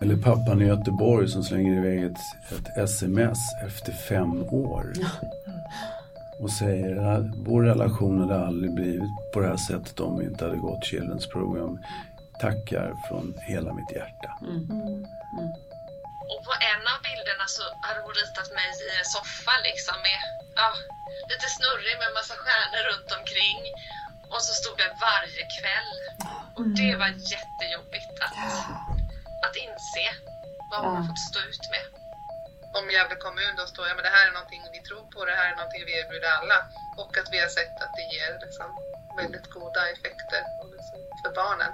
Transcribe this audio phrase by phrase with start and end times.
[0.00, 2.20] Eller pappan i Göteborg som slänger iväg ett,
[2.52, 4.92] ett sms efter fem år.
[6.42, 10.44] Och säger att vår relation hade aldrig blivit på det här sättet om vi inte
[10.44, 11.74] hade gått Children's program.
[12.40, 14.30] Tackar från hela mitt hjärta.
[16.32, 20.20] Och på en av bilderna så hade hon ritat mig i en soffa liksom med,
[20.60, 20.68] ja,
[21.30, 23.60] lite snurrig med massa stjärnor runt omkring.
[24.32, 25.92] Och så stod det varje kväll.
[26.56, 28.36] Och det var jättejobbigt att,
[29.44, 30.06] att inse
[30.70, 31.84] vad hon har fått stå ut med.
[32.78, 35.36] Om Gävle kommun då står ja men det här är någonting vi tror på, det
[35.40, 36.58] här är någonting vi erbjuder alla.
[37.02, 38.68] Och att vi har sett att det ger liksom
[39.20, 40.42] väldigt goda effekter
[40.74, 41.72] liksom, för barnen.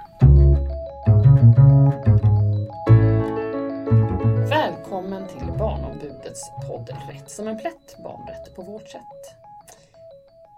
[4.49, 9.44] Välkommen till Barnombudets podd Rätt som en plätt, barnrätt på vårt sätt.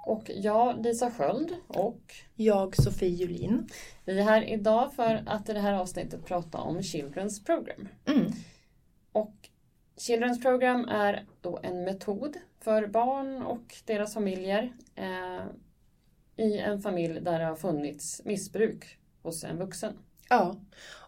[0.08, 2.02] Och jag, Lisa Sköld och
[2.36, 3.68] Jag, Sofie Julin.
[4.06, 7.88] vi är här idag för att i det här avsnittet prata om Children's Program.
[8.06, 8.32] Mm.
[9.12, 9.50] Och
[9.98, 15.46] Children's Program är då en metod för barn och deras familjer eh,
[16.46, 19.98] i en familj där det har funnits missbruk hos en vuxen.
[20.30, 20.56] Ja,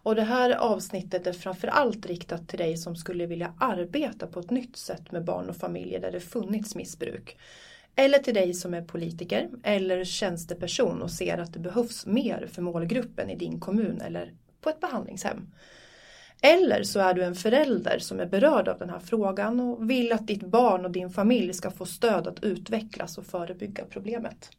[0.02, 4.50] och det här avsnittet är framförallt riktat till dig som skulle vilja arbeta på ett
[4.50, 7.36] nytt sätt med barn och familjer där det funnits missbruk.
[7.96, 12.62] Eller till dig som är politiker eller tjänsteperson och ser att det behövs mer för
[12.62, 15.46] målgruppen i din kommun eller på ett behandlingshem.
[16.42, 20.12] Eller så är du en förälder som är berörd av den här frågan och vill
[20.12, 24.50] att ditt barn och din familj ska få stöd att utvecklas och förebygga problemet.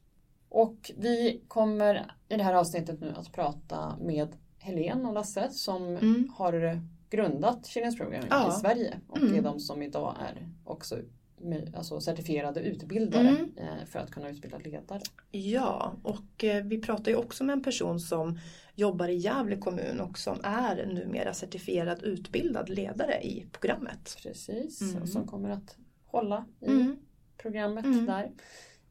[0.50, 4.28] Och vi kommer i det här avsnittet nu att prata med
[4.60, 6.32] Helene och Lasse som Mm.
[6.38, 8.50] har grundat Children's Program Ja.
[8.50, 9.36] i Sverige och Mm.
[9.36, 10.98] är de som idag är också
[11.76, 13.52] alltså certifierade utbildare Mm.
[13.58, 15.02] eh, för att kunna utbilda ledare.
[15.32, 18.40] Ja, och eh, vi pratar ju också med en person som
[18.76, 24.18] jobbar i Gävle kommun och som är numera certifierad utbildad ledare i programmet.
[24.24, 25.02] Precis, Mm.
[25.02, 26.98] och som kommer att hålla i Mm.
[27.38, 28.06] programmet Mm.
[28.06, 28.32] där.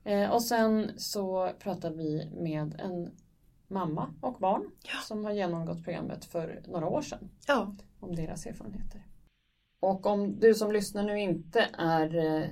[0.04, 3.10] Eh, och sen så pratar vi med en
[3.68, 4.98] mamma och barn Ja.
[5.04, 7.30] som har genomgått programmet för några år sedan.
[7.46, 9.02] Ja, om deras erfarenheter.
[9.80, 12.48] Och om du som lyssnar nu inte är eh,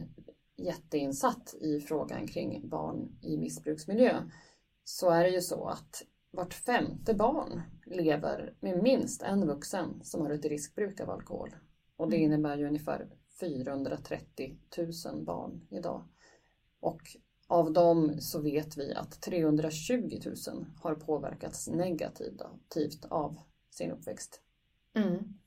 [0.56, 4.22] jätteinsatt i frågan kring barn i missbruksmiljö
[4.84, 10.20] så är det ju så att vart femte barn lever med minst en vuxen som
[10.20, 11.56] har ett riskbruk av alkohol.
[11.96, 12.26] Och det Mm.
[12.32, 13.08] innebär ju ungefär
[13.40, 14.58] 430
[15.04, 16.08] 000 barn idag.
[16.80, 17.00] Och
[17.46, 23.38] av dem så vet vi att 320 000 har påverkats negativt av
[23.70, 24.40] sin uppväxt.
[24.94, 25.38] mm.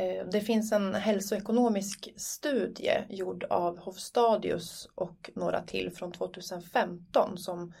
[0.00, 7.72] Eh, det finns en hälsoekonomisk studie gjord av Hofstadius och några till från 2015 som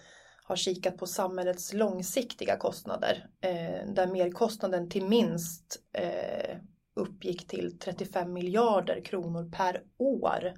[0.44, 6.56] har kikat på samhällets långsiktiga kostnader eh, där merkostnaden till minst eh,
[6.94, 10.54] uppgick till 35 miljarder kronor per år.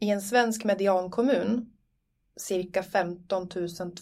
[0.00, 1.72] I en svensk mediankommun
[2.36, 3.48] cirka 15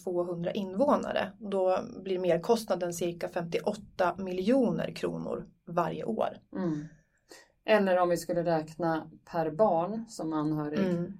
[0.03, 6.39] 200 invånare då blir merkostnaden cirka 58 miljoner kronor varje år.
[6.55, 6.85] Mm.
[7.65, 11.13] Eller om vi skulle räkna per barn som anhörig Mm.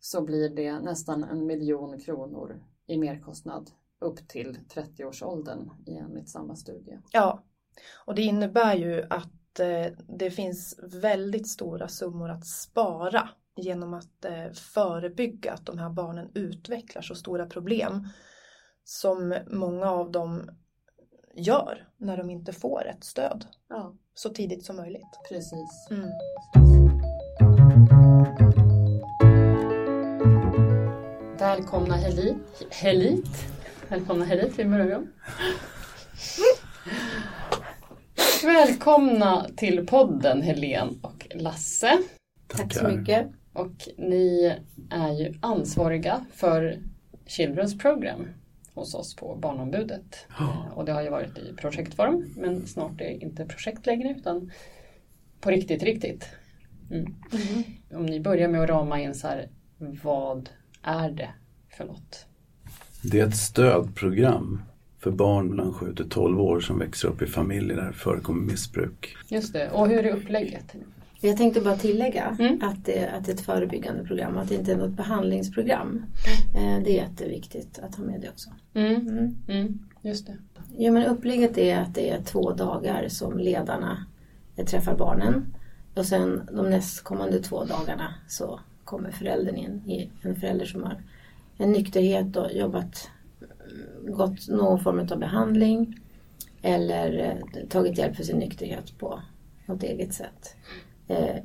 [0.00, 3.70] så blir det nästan en miljon kronor i merkostnad
[4.00, 6.98] upp till 30-årsåldern enligt samma studie.
[7.10, 7.42] Ja,
[8.04, 14.24] och det innebär ju att eh, det finns väldigt stora summor att spara genom att
[14.24, 18.08] eh, förebygga att de här barnen utvecklar så stora problem
[18.84, 20.50] som många av dem
[21.36, 25.18] gör när de inte får ett stöd Ja, så tidigt som möjligt.
[25.28, 25.88] precis.
[25.90, 26.10] Mm.
[31.38, 32.66] Välkomna Helit.
[32.70, 33.46] Helit.
[33.88, 35.12] Välkomna Helit till början.
[38.44, 41.98] Välkomna till podden Helen och Lasse.
[42.46, 43.26] Tack så mycket.
[43.52, 44.54] Och ni
[44.90, 46.78] är ju ansvariga för
[47.26, 48.28] Children's Program
[48.74, 50.26] hos oss på Barnombudet.
[50.38, 50.72] Ja.
[50.74, 54.50] Och det har ju varit i projektform men snart är det inte projekt längre utan
[55.40, 56.28] på riktigt, riktigt.
[56.90, 57.14] Mm.
[57.94, 59.48] Om ni börjar med att rama in så här,
[60.02, 60.50] vad
[60.82, 61.30] är det
[61.76, 62.26] för något?
[63.02, 64.62] Det är ett stödprogram
[64.98, 68.42] för barn mellan 7 till 12 år som växer upp i familjer där det förekommer
[68.42, 69.16] missbruk.
[69.28, 70.74] Just det, och hur är upplägget?
[71.28, 72.58] Jag tänkte bara tillägga Mm.
[72.62, 76.04] att, det, att det är ett förebyggande program, att det inte är något behandlingsprogram.
[76.54, 78.50] Eh, Det är jätteviktigt att ha med det också.
[78.74, 79.08] Mm.
[79.08, 79.36] Mm.
[79.48, 79.78] Mm.
[80.02, 80.36] Just det.
[80.78, 84.06] Ja, men upplägget är att det är två dagar som ledarna
[84.66, 85.54] träffar barnen.
[85.94, 90.10] Och sen de nästkommande två dagarna så kommer föräldern in.
[90.22, 90.96] En förälder som har
[91.58, 93.10] en nykterhet och jobbat,
[94.00, 96.00] mm, gått någon form av behandling.
[96.62, 99.20] eller eh, tagit hjälp för sin nykterhet på
[99.66, 100.56] något eget sätt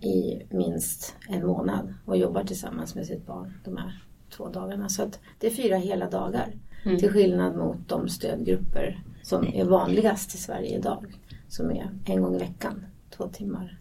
[0.02, 4.04] i minst en månad och jobbar tillsammans med sitt barn de här
[4.38, 4.90] två dagarna.
[4.90, 5.10] Så
[5.40, 6.48] det är fyra hela dagar.
[6.86, 6.98] Mm.
[7.00, 11.06] Till skillnad mot de stödgrupper som är vanligast i Sverige idag.
[11.48, 13.80] Som är en gång i veckan, två timmar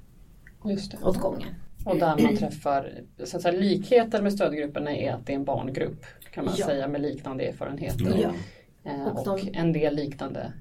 [0.64, 0.98] Just det.
[1.06, 1.48] åt gången.
[1.84, 2.92] Och där man träffar,
[3.24, 6.66] så att säga, likheten med stödgrupperna är att det är en barngrupp kan man Ja.
[6.66, 8.18] säga med liknande erfarenheter.
[8.22, 8.30] Ja,
[8.84, 10.52] Eh, Och och de- en del liknande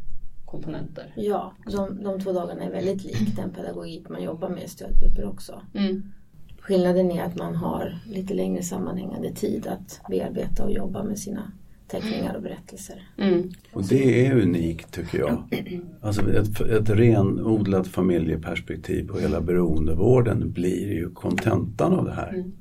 [0.47, 1.13] komponenter.
[1.15, 5.25] ja de, de två dagarna är väldigt lik den pedagogik man jobbar med i stödgrupper
[5.25, 5.61] också.
[5.73, 6.03] Mm.
[6.59, 11.51] Skillnaden är att man har lite längre sammanhängande tid att bearbeta och jobba med sina
[11.87, 13.07] teckningar och berättelser.
[13.17, 13.51] Mm.
[13.73, 15.43] Och det är unikt tycker jag.
[16.01, 22.33] Alltså ett, ett renodlat familjeperspektiv på hela beroendevården blir ju kontentan av det här.
[22.33, 22.51] Mm.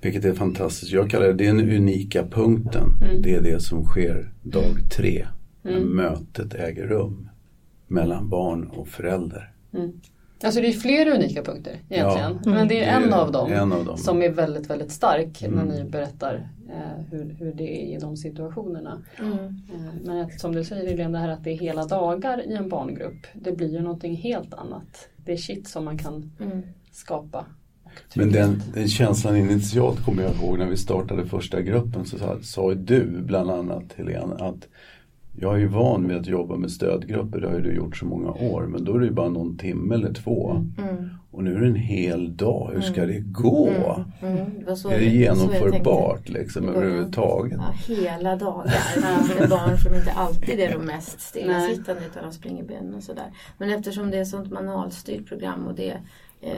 [0.00, 0.92] Vilket är fantastiskt.
[0.92, 2.88] Jag kallar det den unika punkten.
[3.02, 3.22] Mm.
[3.22, 5.26] Det är det som sker dag tre.
[5.62, 5.88] När Mm.
[5.96, 7.28] mötet äger rum
[7.86, 9.52] mellan barn och förälder.
[9.74, 9.92] Mm.
[10.44, 12.38] Alltså det är flera unika punkter egentligen.
[12.44, 13.52] Ja, Men det är en av dem.
[13.52, 13.96] En av dem.
[13.96, 15.68] som är väldigt, väldigt stark när Mm.
[15.68, 19.02] ni berättar eh, hur, hur det är i de situationerna.
[19.18, 19.32] Mm.
[19.38, 22.54] Eh, men att, som du säger Helene, det här att det är hela dagar i
[22.54, 25.08] en barngrupp, det blir ju någonting helt annat.
[25.16, 26.62] Det är shit som man kan Mm.
[26.92, 27.46] skapa.
[28.14, 32.38] Men den, den känslan initialt kommer jag ihåg när vi startade första gruppen så sa,
[32.42, 34.68] sa du bland annat Helene att
[35.34, 38.04] jag är ju van vid att jobba med stödgrupper, det har ju du gjort så
[38.04, 40.50] många år, men då är det ju bara någon timme eller två.
[40.78, 41.10] Mm.
[41.30, 43.68] Och nu är det en hel dag, hur ska det gå?
[44.20, 44.58] Mm.
[44.58, 47.58] Det var så Är det genomförbart liksom överhuvudtaget?
[47.58, 52.64] Ja, hela dagar med barn som inte alltid är de mest stillasittande utan de springer
[52.64, 53.32] benen och sådär.
[53.58, 55.96] Men eftersom det är ett sånt manualstyrt program och det,
[56.40, 56.50] eh,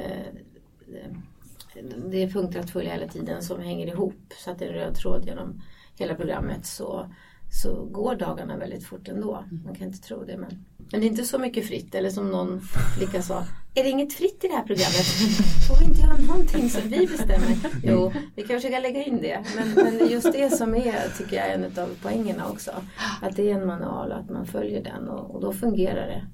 [2.10, 4.74] det är punkter att följa hela tiden som hänger ihop så att det är en
[4.74, 5.62] röd tråd genom
[5.96, 7.06] hela programmet så,
[7.62, 9.44] så går dagarna väldigt fort ändå.
[9.64, 12.30] Man kan inte tro det men, men det är inte så mycket fritt eller som
[12.30, 12.60] någon
[12.98, 13.44] flicka sa
[13.76, 15.06] är det inget fritt i det här programmet?
[15.68, 17.56] Får vi inte göra någonting som vi bestämmer?
[17.82, 19.44] Jo, vi kan försöka lägga in det.
[19.56, 22.70] Men, men det är just det som är, tycker jag, en av poängerna också.
[23.22, 26.26] Att det är en manual och att man följer den och, och då fungerar det.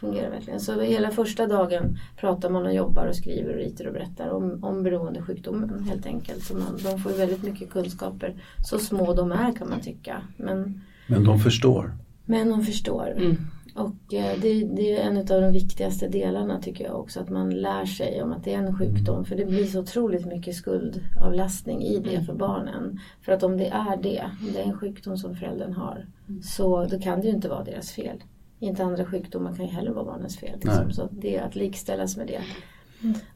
[0.00, 0.60] Fungerar verkligen.
[0.60, 4.64] Så hela första dagen pratar man och jobbar och skriver och ritar och berättar om,
[4.64, 6.44] om beroendesjukdomen helt enkelt.
[6.44, 8.34] Så man, de får väldigt mycket kunskaper.
[8.64, 10.22] Så små de är kan man tycka.
[10.36, 11.92] Men, Men de förstår.
[12.24, 13.14] men de förstår.
[13.16, 13.36] Mm.
[13.74, 17.20] Och eh, det, det är en av de viktigaste delarna tycker jag också.
[17.20, 19.24] Att man lär sig om att det är en sjukdom.
[19.24, 23.00] För det blir så otroligt mycket skuldavlastning i det för barnen.
[23.22, 26.06] För att om det är det, om det är en sjukdom som föräldern har.
[26.42, 28.22] Så då kan det ju inte vara deras fel.
[28.60, 30.58] Inte andra sjukdomar kan ju heller vara barnens fel.
[30.62, 30.90] Liksom.
[30.92, 32.40] Så det är att likställas med det.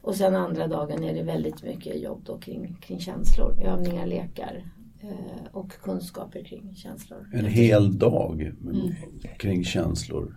[0.01, 3.61] Och sen andra dagen är det väldigt mycket jobb då kring, kring känslor.
[3.63, 4.63] Övningar, lekar
[5.01, 7.29] eh, och kunskaper kring känslor.
[7.33, 8.95] En hel dag med-
[9.39, 10.35] kring känslor.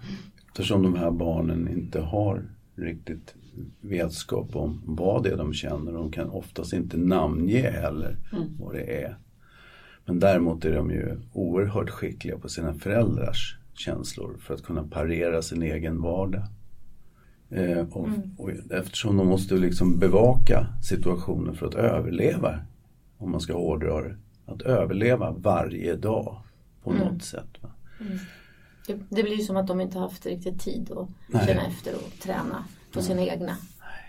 [0.48, 3.34] Eftersom de här barnen inte har riktigt
[3.80, 5.92] vetskap om vad det är de känner.
[5.92, 8.16] De kan oftast inte namnge heller
[8.60, 9.18] vad det är.
[10.04, 15.42] Men däremot är de ju oerhört skickliga på sina föräldrars känslor för att kunna parera
[15.42, 16.42] sin egen vardag.
[17.50, 18.08] Eh, och,
[18.38, 22.60] och eftersom de måste liksom bevaka situationen för att överleva,
[23.18, 26.42] om man ska hårdra det, att överleva varje dag
[26.82, 27.48] på något sätt.
[27.60, 27.70] Va?
[28.86, 31.46] Det, det blir ju som att de inte haft riktigt tid att Nej.
[31.46, 33.56] känna efter och träna på sina egna.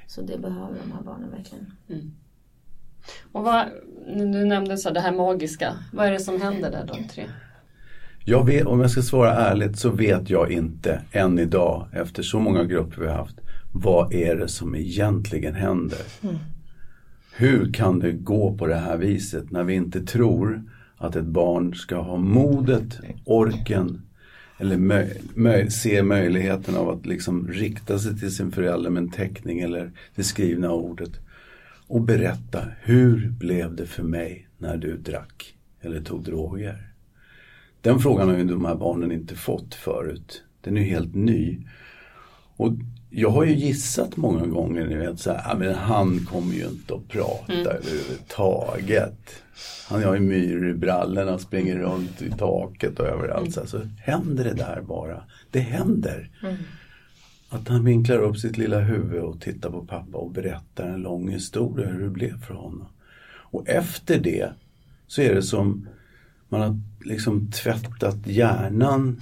[0.08, 1.72] Så det behöver de här barnen verkligen.
[3.32, 3.66] Och vad,
[4.08, 7.30] du nämnde så här, det här magiska, vad är det som händer där dag tre?
[8.30, 12.40] Jag vet, om jag ska svara ärligt så vet jag inte än idag efter så
[12.40, 13.40] många grupper vi har haft.
[13.72, 16.00] Vad är det som egentligen händer?
[17.36, 20.64] Hur kan det gå på det här viset när vi inte tror
[20.98, 24.02] att ett barn ska ha modet, orken
[24.58, 29.12] eller möj, möj, se möjligheten av att liksom rikta sig till sin förälder med en
[29.12, 31.20] teckning eller det skrivna ordet
[31.88, 36.87] och berätta hur blev det för mig när du drack eller tog droger?
[37.82, 40.44] Den frågan har ju de här barnen inte fått förut.
[40.62, 41.60] Den är ju helt ny.
[42.58, 42.74] Och
[43.10, 46.66] jag har ju gissat många gånger, ni vet så här, "Ah, men han kommer ju
[46.68, 49.44] inte att prata överhuvudtaget.
[49.90, 53.54] Han har ju myror i brallorna, springer runt i taket och överallt.
[53.54, 55.24] Så, här, så händer det där bara.
[55.52, 56.30] Det händer.
[57.50, 61.30] Att han vinklar upp sitt lilla huvud och tittar på pappa och berättar en lång
[61.30, 62.88] historia hur det blev för honom.
[63.52, 64.50] Och efter det
[65.08, 65.88] så är det som
[66.50, 69.22] man har liksom tvättat hjärnan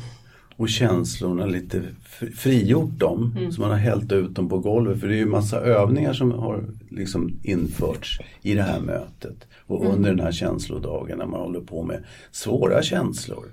[0.56, 3.34] och känslorna lite fri- frigjort dem.
[3.51, 5.00] Så man har hällt ut dem på golvet.
[5.00, 9.48] För det är ju massa övningar som har liksom införts i det här mötet.
[9.68, 13.46] Och under den här känslodagen när man håller på med svåra känslor.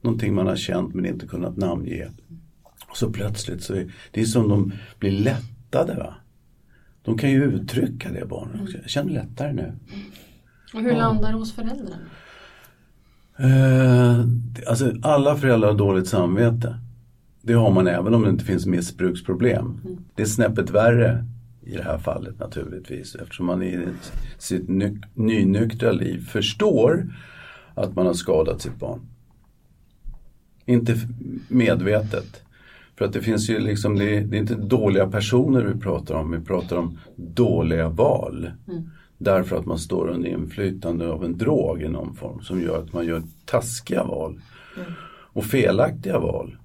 [0.00, 2.08] Någonting man har känt men inte kunnat namnge.
[2.90, 5.94] Och så plötsligt så är det är som de blir lättade.
[5.94, 6.14] Va?
[7.04, 8.68] De kan ju uttrycka det barnen.
[8.82, 9.72] Jag känner lättare nu.
[10.74, 11.98] Och hur landar det hos föräldrarna?
[13.38, 14.20] Eh,
[14.66, 16.78] alltså alla föräldrar har dåligt samvete.
[17.42, 19.80] Det har man även om det inte finns missbruksproblem.
[20.14, 21.24] Det är snäppet värre
[21.62, 23.88] i det här fallet naturligtvis eftersom man i
[24.38, 27.06] sitt ny, nynyktra liv förstår
[27.74, 29.00] att man har skadat sitt barn.
[30.64, 30.96] Inte
[31.48, 32.42] medvetet.
[32.98, 36.14] För att det finns ju liksom, det är, det är inte dåliga personer vi pratar
[36.14, 38.50] om, vi pratar om dåliga val.
[38.68, 38.90] Mm.
[39.18, 42.92] Därför att man står under inflytande av en drog i någon form som gör att
[42.92, 44.40] man gör taskiga val.
[44.76, 44.92] Mm.
[45.06, 46.56] Och felaktiga val.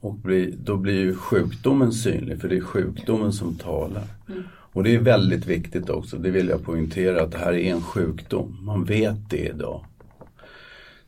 [0.00, 4.04] Och blir, då blir ju sjukdomen synlig för det är sjukdomen som talar.
[4.28, 4.42] Mm.
[4.76, 7.82] Och det är väldigt viktigt också, det vill jag poängtera, att det här är en
[7.82, 8.58] sjukdom.
[8.62, 9.84] Man vet det idag.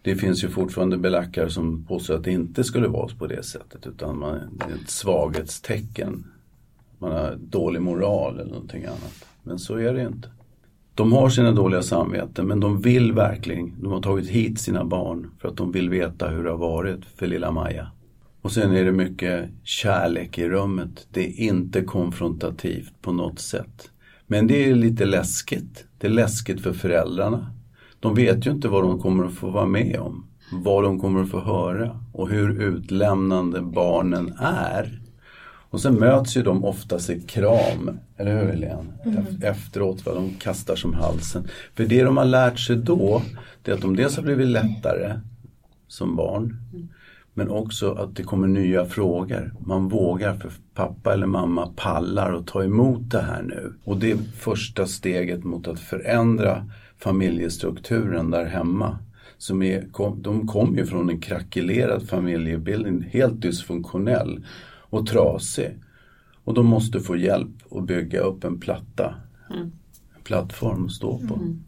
[0.03, 3.87] Det finns ju fortfarande belackare som påstår att det inte skulle vara på det sättet
[3.87, 6.27] utan man, det är ett svaghetstecken.
[6.99, 9.25] Man har dålig moral eller någonting annat.
[9.43, 10.29] Men så är det inte.
[10.99, 15.31] De har sina dåliga samveten men de vill verkligen, de har tagit hit sina barn
[15.41, 17.91] för att de vill veta hur det har varit för lilla Maja.
[18.43, 21.07] Och sen är det mycket kärlek i rummet.
[21.11, 23.91] Det är inte konfrontativt på något sätt.
[24.27, 25.85] Men det är lite läskigt.
[25.99, 27.53] Det är läskigt för föräldrarna.
[28.01, 30.27] De vet ju inte vad de kommer att få vara med om.
[30.53, 34.98] Vad de kommer att få höra och hur utlämnande barnen är.
[35.71, 38.93] Och sen möts ju de oftast i kram, eller hur Helene?
[39.05, 39.25] Mm.
[39.43, 41.49] Efteråt, vad de kastar som halsen.
[41.75, 43.23] För det de har lärt sig då,
[43.63, 45.21] det är att de dels har blivit lättare
[45.89, 46.57] som barn.
[47.35, 49.55] Men också att det kommer nya frågor.
[49.61, 53.73] Man vågar för pappa eller mamma pallar och ta emot det här nu.
[53.85, 58.99] Och det är första steget mot att förändra familjestrukturen där hemma.
[59.39, 64.45] Som är, de kommer ju från en krackelerad familjebildning, helt dysfunktionell
[64.91, 65.79] och trasig.
[66.45, 69.15] Och de måste få hjälp att bygga upp en platta,
[69.51, 69.73] mm.
[70.17, 71.35] en plattform att stå på.
[71.35, 71.65] Mm.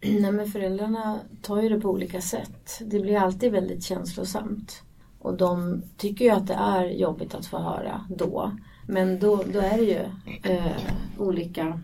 [0.00, 2.80] Nej men föräldrarna tar ju det på olika sätt.
[2.80, 4.82] Det blir alltid väldigt känslosamt.
[5.18, 8.52] Och de tycker ju att det är jobbigt att få höra då.
[8.86, 10.00] Men då, då är det ju
[10.42, 10.72] eh,
[11.18, 11.80] olika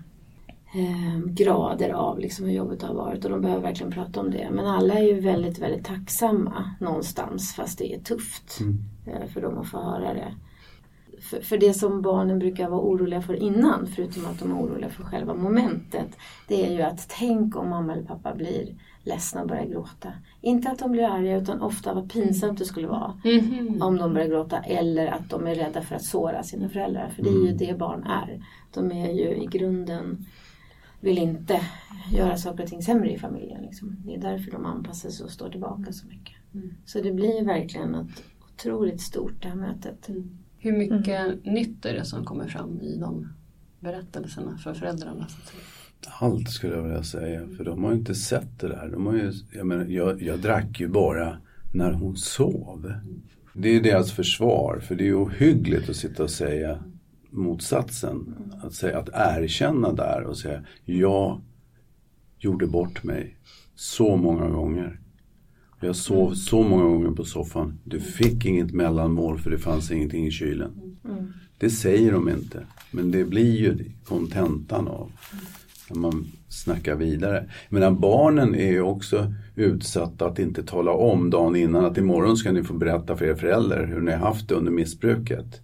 [0.75, 4.49] eh, grader av liksom hur jobbet har varit och de behöver verkligen prata om det.
[4.51, 8.79] Men alla är ju väldigt, väldigt tacksamma någonstans fast det är tufft mm.
[9.07, 10.35] eh, för dem att få höra det.
[11.21, 14.91] För, för, det som barnen brukar vara oroliga för innan, förutom att de är oroliga
[14.91, 16.09] för själva momentet,
[16.49, 18.75] det är ju att tänk om mamma eller pappa blir
[19.05, 20.13] ledsna och börjar gråta.
[20.41, 23.83] Inte att de blir arga utan ofta vad pinsamt det skulle vara mm.
[23.83, 27.09] om de börjar gråta eller att de är rädda för att såra sina föräldrar.
[27.17, 27.57] För det är ju mm.
[27.57, 28.45] det barn är.
[28.75, 30.27] De är ju i grunden
[31.01, 31.61] vill inte
[32.13, 33.63] göra saker och ting sämre i familjen.
[33.63, 33.97] Liksom.
[34.05, 36.35] Det är därför de anpassar sig och står tillbaka så mycket.
[36.55, 36.75] Mm.
[36.85, 40.09] Så det blir verkligen ett otroligt stort det här mötet.
[40.09, 40.39] Mm.
[40.59, 41.39] Hur mycket mm.
[41.45, 43.29] nytt är det som kommer fram i de
[43.81, 45.27] berättelserna för föräldrarna?
[46.21, 48.89] Allt skulle jag vilja säga, för de har ju inte sett det där.
[48.89, 51.39] De har ju, jag, menar, jag, jag drack ju bara
[51.73, 52.93] när hon sov.
[53.55, 56.85] Det är deras försvar, för det är ohyggligt att sitta och säga
[57.31, 58.35] motsatsen.
[58.63, 61.41] Att, säga, att erkänna där och säga jag
[62.39, 63.37] gjorde bort mig
[63.75, 65.01] så många gånger.
[65.81, 66.35] Jag sov mm.
[66.35, 67.79] så många gånger på soffan.
[67.85, 70.99] Du fick inget mellanmål för det fanns ingenting i kylen.
[71.05, 71.33] Mm.
[71.59, 72.67] Det säger de inte.
[72.91, 75.13] Men det blir ju kontentan av
[75.91, 77.51] när man snackar vidare.
[77.69, 82.53] Men barnen är ju också utsatta att inte tala om dagen innan att imorgon ska
[82.53, 85.61] ni få berätta för er föräldrar hur ni har haft det under missbruket.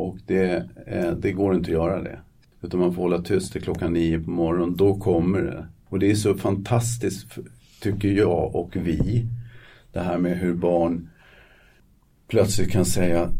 [0.00, 2.18] Och det, eh, det går inte att göra det.
[2.62, 4.76] Utan man får hålla tyst till klockan nio på morgonen.
[4.76, 5.66] Då kommer det.
[5.88, 7.38] Och det är så fantastiskt,
[7.80, 9.26] tycker jag och vi,
[9.92, 11.10] det här med hur barn
[12.28, 13.30] plötsligt kan säga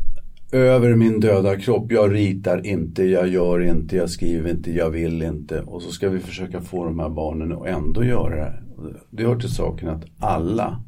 [0.52, 5.22] över min döda kropp, jag ritar inte, jag gör inte, jag skriver inte, jag vill
[5.22, 5.60] inte.
[5.60, 8.62] Och så ska vi försöka få de här barnen att ändå göra det.
[9.10, 10.82] Det hör till saken att alla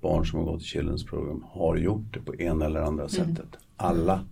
[0.00, 3.08] barn som har gått i Children's program har gjort det på ena eller andra mm.
[3.08, 3.58] sättet.
[3.76, 4.24] Alla.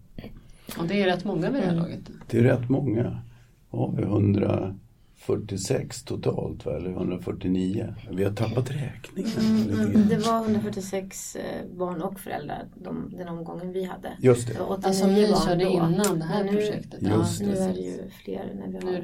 [0.77, 1.85] Och det är rätt många vid det här mm.
[1.85, 2.01] laget?
[2.31, 3.23] Det är rätt många.
[3.71, 7.95] Har vi 146 totalt eller 149?
[8.11, 9.33] Vi har tappat räkningen.
[9.39, 11.43] Mm, mm, det var 146 eh,
[11.77, 14.13] barn och föräldrar de, den omgången vi hade.
[14.21, 14.61] Just det.
[14.61, 17.01] Alltså ni körde innan det här nu, projektet?
[17.03, 19.01] Ja, nu är det ju fler när vi har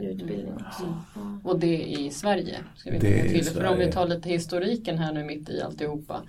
[0.00, 0.94] nu utbildning också.
[1.14, 1.38] Ja.
[1.44, 2.58] Och det är i Sverige?
[2.76, 3.44] Ska vi det till.
[3.44, 6.22] För om vi tar lite historiken här nu mitt i alltihopa.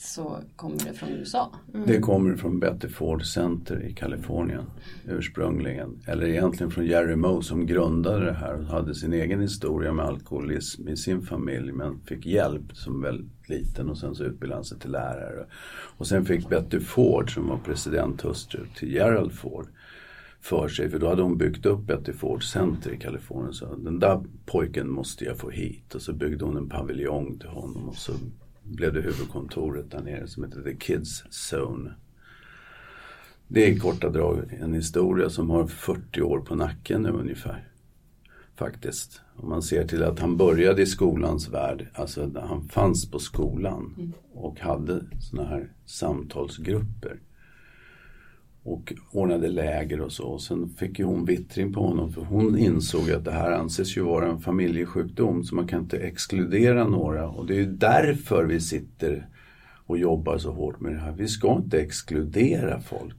[0.00, 1.52] Så kommer det från USA.
[1.86, 4.64] Det kommer från Betty Ford Center i Kalifornien
[5.08, 6.02] ursprungligen.
[6.06, 10.04] Eller egentligen från Jerry Moe som grundade det här och hade sin egen historia med
[10.04, 14.64] alkoholism i sin familj men fick hjälp som väldigt liten och sen så utbildade han
[14.64, 15.46] sig till lärare.
[15.96, 19.66] Och sen fick Betty Ford som var presidenthustru till Gerald Ford
[20.40, 23.52] för sig för då hade hon byggt upp Betty Ford Center i Kalifornien.
[23.52, 27.48] Så den där pojken måste jag få hit och så byggde hon en paviljong till
[27.48, 28.12] honom och så
[28.70, 31.90] blev det huvudkontoret där nere som heter The Kids Zone.
[33.48, 37.68] Det är i korta drag en historia som har 40 år på nacken nu ungefär.
[38.54, 39.20] Faktiskt.
[39.36, 44.12] Om man ser till att han började i skolans värld, alltså han fanns på skolan
[44.32, 47.20] och hade sådana här samtalsgrupper.
[48.62, 50.24] Och ordnade läger och så.
[50.24, 53.96] Och sen fick ju hon vittring på honom för hon insåg att det här anses
[53.96, 57.28] ju vara en familjesjukdom så man kan inte exkludera några.
[57.28, 59.28] Och det är ju därför vi sitter
[59.86, 61.12] och jobbar så hårt med det här.
[61.12, 63.16] Vi ska inte exkludera folk.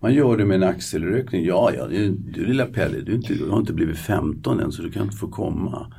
[0.00, 1.44] Man gör det med en axelryckning.
[1.44, 4.82] Ja, ja, du, du lilla Pelle, du, inte, du har inte blivit 15 än så
[4.82, 5.92] du kan inte få komma.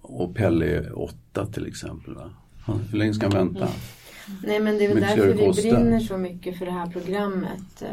[0.00, 2.14] Och Pelle är 8 till exempel.
[2.14, 2.30] Va?
[2.90, 3.68] Hur länge ska han vänta?
[4.42, 5.62] Nej men det är väl därför vi kosta?
[5.62, 7.82] brinner så mycket för det här programmet.
[7.82, 7.88] Eh,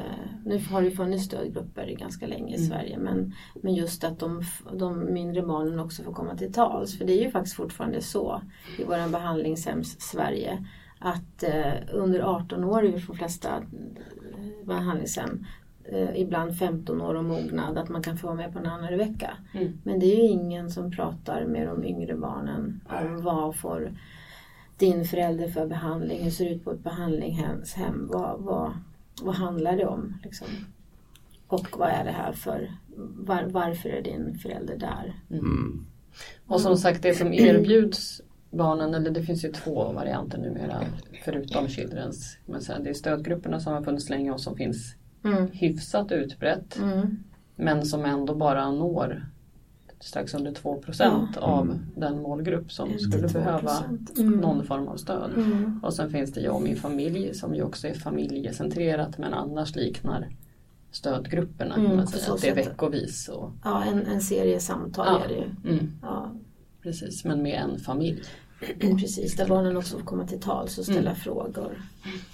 [0.45, 4.43] Nu har det ju funnits stödgrupper ganska länge i Sverige men, men just att de,
[4.73, 6.97] de mindre barnen också får komma till tals.
[6.97, 8.41] För det är ju faktiskt fortfarande så
[8.77, 10.65] i våra behandlingshems Sverige
[10.99, 15.45] att eh, under 18 år är de flesta eh, behandlingshem
[15.83, 18.97] eh, ibland 15 år och mognad att man kan få vara med på en annan
[18.97, 19.37] vecka.
[19.53, 19.77] Mm.
[19.83, 23.91] Men det är ju ingen som pratar med de yngre barnen om vad får
[24.77, 28.73] din förälder för behandling, hur ser det ut på ett behandlingshem, vad, vad,
[29.21, 30.17] vad handlar det om?
[30.23, 30.47] Liksom?
[31.47, 35.13] Och vad är det här för, var, varför är din förälder där?
[35.29, 35.85] Mm.
[36.47, 40.81] Och som sagt det som erbjuds barnen, eller det finns ju två varianter numera
[41.25, 42.37] förutom Children's.
[42.45, 42.79] man säga.
[42.79, 45.47] Det är stödgrupperna som har funnits länge och som finns Mm.
[45.51, 46.77] hyfsat utbrett.
[46.77, 47.23] Mm.
[47.55, 49.25] Men som ändå bara når
[49.99, 54.19] strax under 2 procent av den målgrupp som skulle behöva 2%.
[54.19, 54.39] Mm.
[54.39, 55.31] någon form av stöd.
[55.37, 55.79] Mm.
[55.83, 59.75] Och sen finns det Jag och min familj som ju också är familjecentrerat men annars
[59.75, 60.27] liknar
[60.91, 61.75] stödgrupperna.
[61.75, 63.27] Mm, kan man så Att det är veckovis.
[63.29, 65.23] Och, Ja, en, en serie samtal Ja.
[65.23, 65.73] är det ju.
[65.73, 66.31] mm, Ja,
[66.83, 68.21] precis, men med en familj.
[68.79, 71.15] precis, där barnen också får komma till tals och ställa Mm.
[71.15, 71.81] frågor.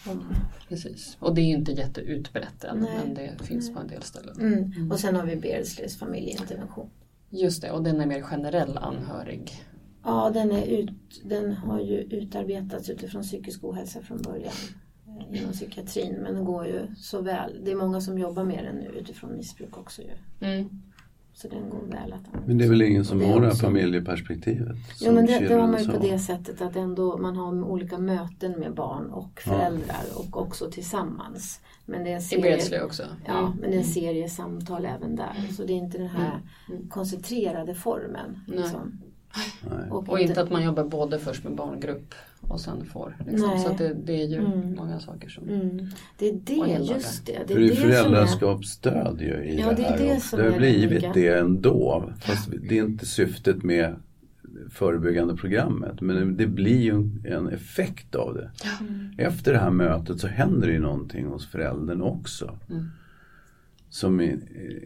[0.08, 0.24] Om,
[0.70, 1.18] Precis.
[1.20, 2.90] Och det är ju inte jätteutbrett än Nej.
[3.06, 4.36] men det finns på en del ställen.
[4.40, 4.92] mm.
[4.92, 6.90] Och sen har vi Beardsleys familjeintervention.
[7.32, 9.52] Just det, och den är mer generell anhörig.
[10.04, 14.54] Ja, den, är ut, den har ju utarbetats utifrån psykisk ohälsa från början
[15.08, 16.14] eh, inom psykiatrin.
[16.14, 17.62] Men den går ju så väl.
[17.64, 20.12] Det är många som jobbar med den nu utifrån missbruk också ju.
[20.48, 20.82] Mm.
[21.34, 22.48] Så den går väl att använda.
[22.48, 24.76] Men det är väl ingen som har det här familjeperspektivet?
[25.02, 27.98] Jo men det, det har man ju på det sättet att ändå man har olika
[27.98, 29.52] möten med barn och Ja.
[29.52, 31.60] föräldrar och också tillsammans.
[31.86, 33.04] Men det är en I serie, Beardsley också.
[33.26, 33.52] Ja, Mm.
[33.62, 35.34] men det är en serie samtal även där.
[35.58, 36.40] Så det är inte den här
[36.90, 38.42] koncentrerade formen.
[38.48, 38.58] Nej.
[38.58, 39.02] Liksom.
[39.70, 39.90] Nej.
[39.90, 43.18] Och inte att man jobbar både först med barngrupp och sen får.
[43.28, 43.60] Liksom.
[43.60, 44.76] Så att det, det är ju Mm.
[44.76, 45.50] många saker som...
[45.50, 45.88] Mm.
[46.18, 47.40] Det är Och det, just det.
[47.48, 50.40] Det För är är det föräldraskapsstöd ju i Ja, det det är här det som
[50.40, 52.12] Det har blivit det ändå.
[52.20, 53.96] Fast det är inte syftet med
[54.70, 56.02] förebyggande programmet.
[56.02, 58.52] Men det blir ju en effekt av det.
[59.24, 62.58] Efter det här mötet så händer det ju någonting hos föräldern också.
[62.70, 62.92] Mm.
[63.92, 64.40] Som i-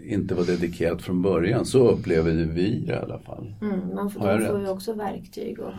[0.06, 1.66] inte var dedikerat från början.
[1.66, 3.56] Så upplever ju vi det i alla fall.
[3.62, 5.74] Mm, man får, Har de får ju också verktyg och,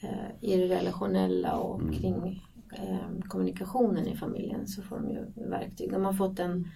[0.00, 1.92] eh, i det relationella och Mm.
[1.94, 5.92] kring eh, kommunikationen i familjen så får de ju verktyg.
[5.92, 6.68] De har fått en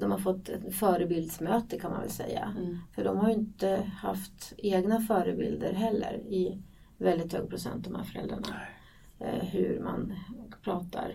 [0.00, 2.54] de har fått ett förebildsmöte kan man väl säga.
[2.58, 2.78] Mm.
[2.94, 6.62] För de har ju inte haft egna förebilder heller i
[6.98, 8.46] väldigt hög procent de här föräldrarna.
[9.20, 10.12] Eh, hur man
[10.62, 11.12] pratar.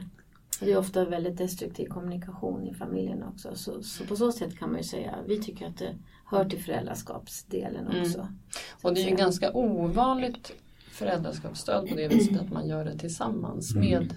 [0.60, 3.56] Det är ofta väldigt destruktiv kommunikation i familjen också.
[3.56, 5.96] Så, så på så sätt kan man ju säga, vi tycker att det
[6.26, 8.02] hör till föräldraskapsdelen Mm.
[8.02, 8.28] också.
[8.84, 10.54] Och det är ju ganska ovanligt
[10.92, 14.14] föräldraskapsstöd på det viset att man gör det tillsammans med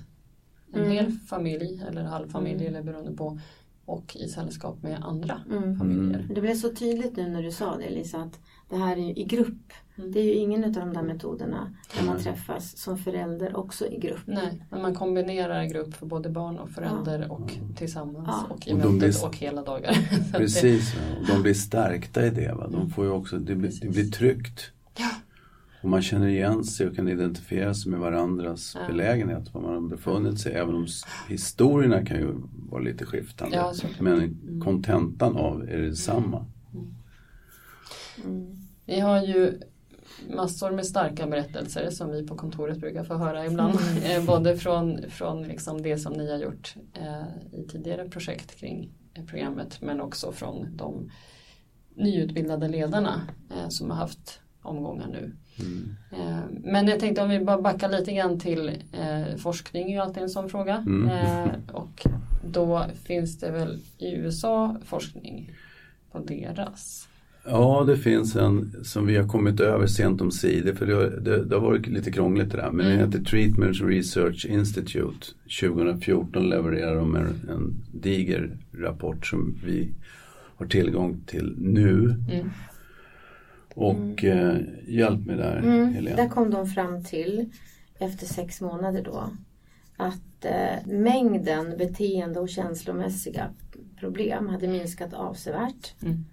[0.74, 0.90] en Mm.
[0.90, 3.38] hel familj eller halvfamilj eller beroende på
[3.85, 5.79] och i sällskap med andra Mm.
[5.79, 6.27] familjer.
[6.35, 8.40] Det blev så tydligt nu när du sa det Lisa att
[8.71, 9.73] det här är ju i grupp.
[9.97, 10.12] Mm.
[10.12, 13.99] Det är ju ingen av de där metoderna där man träffas som förälder också i
[13.99, 14.21] grupp.
[14.25, 18.55] Nej, men man kombinerar grupp för både barn och förälder och tillsammans Ja.
[18.55, 19.92] och i Och mötet blir- och hela dagar.
[20.33, 22.53] Det- Precis, och de blir stärkta i det.
[22.55, 22.68] Va?
[22.68, 24.73] De får ju också, det, blir, det blir tryggt.
[25.83, 28.87] Och man känner igen sig och kan identifiera sig med varandras Ja.
[28.87, 30.53] belägenhet, var man har befunnit sig.
[30.53, 30.87] Även om
[31.29, 32.35] historierna kan ju
[32.71, 33.57] vara lite skiftande.
[33.57, 33.73] Ja.
[33.99, 36.47] Men kontentan av är detsamma.
[38.25, 38.59] Mm.
[38.87, 39.61] Vi har ju
[40.37, 43.79] massor med starka berättelser som vi på kontoret brukar få höra ibland.
[44.05, 48.90] Eh, både från, från liksom det som ni har gjort eh, i tidigare projekt kring
[49.14, 51.11] eh, programmet men också från de
[51.95, 55.33] nyutbildade ledarna eh, som har haft omgångar nu.
[55.61, 55.96] Mm.
[56.12, 59.98] Eh, Men jag tänkte om vi bara backar lite grann till eh, forskning är ju
[59.98, 60.77] alltid en sån fråga.
[60.87, 61.09] Mm.
[61.09, 62.07] Eh, och
[62.44, 65.51] då finns det väl i USA forskning
[66.12, 67.09] på deras.
[67.44, 71.44] Ja, det finns en som vi har kommit över sent om sidor för det, det,
[71.44, 72.70] det har varit lite krångligt det där.
[72.70, 72.98] Men Mm.
[72.98, 75.27] det heter Treatment Research Institute.
[75.61, 79.88] 2014 levererar de en, en diger rapport som vi
[80.57, 82.14] har tillgång till nu.
[82.33, 82.51] Mm.
[83.74, 84.56] Och eh,
[84.88, 86.16] hjälp mig där Mm, Helene.
[86.16, 87.50] där kom de fram till,
[87.98, 89.30] efter sex månader då,
[89.96, 93.50] att eh, mängden beteende och känslomässiga
[94.00, 95.94] problem hade minskat avsevärt.
[96.02, 96.24] Mm.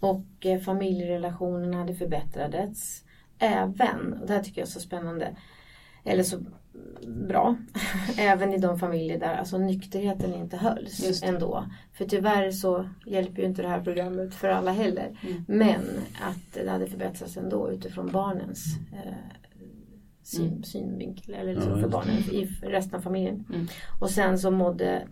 [0.00, 3.04] Och eh, familjerelationerna hade förbättrats.
[3.38, 5.36] Även, och det här tycker jag är så spännande,
[6.04, 6.38] eller så
[7.28, 7.56] bra,
[8.18, 11.66] även i de familjer där alltså nykterheten inte hölls ändå.
[11.92, 15.18] För tyvärr så hjälper ju inte det här programmet för alla heller.
[15.28, 15.44] Mm.
[15.48, 15.80] Men
[16.22, 19.12] att det hade förbättrats ändå utifrån barnens eh,
[20.22, 20.62] syn, Mm.
[20.62, 21.96] synvinkel eller Ja, liksom för just det.
[21.96, 23.44] barnen i resten av familjen.
[23.54, 23.66] Mm.
[24.00, 25.06] Och sen så mådde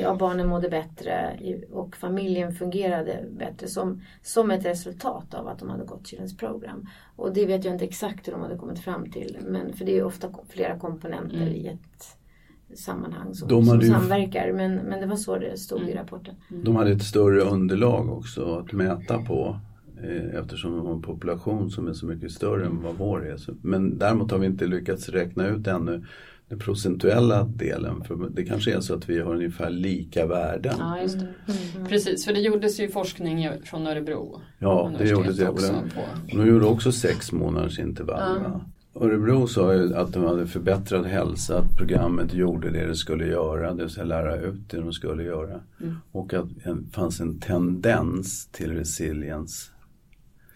[0.00, 5.58] ja, barnen mådde bättre i- och familjen fungerade bättre som, som ett resultat av att
[5.58, 6.86] de hade gått Children's program.
[7.16, 9.98] Och det vet jag inte exakt hur de hade kommit fram till men för det
[9.98, 11.48] är ofta flera komponenter Mm.
[11.48, 15.92] i ett sammanhang som, De som samverkar men, men det var så det stod i
[15.92, 15.96] Mm.
[15.96, 16.34] rapporten.
[16.64, 19.60] De hade ett större underlag också att mäta på
[20.02, 23.36] eh, eftersom de har en population som är så mycket större än vad vår är.
[23.36, 26.04] Så- Men däremot har vi inte lyckats räkna ut ännu
[26.48, 28.04] den procentuella delen.
[28.04, 30.74] För det kanske är så att vi har ungefär lika värden.
[30.78, 31.28] Ja, just det.
[31.76, 31.86] Mm.
[31.88, 34.40] Precis, för det gjordes ju forskning från Örebro.
[34.58, 35.90] Ja, det universitet gjorde det.
[35.94, 36.36] På.
[36.36, 38.38] De gjorde också sex månaders intervall.
[38.42, 38.60] Va?
[39.00, 43.74] Örebro sa ju att de hade förbättrad hälsa, att programmet gjorde det det skulle göra,
[43.74, 45.60] det vill säga lära ut det de skulle göra.
[45.80, 45.94] Mm.
[46.12, 49.70] Och att det fanns en tendens till resilience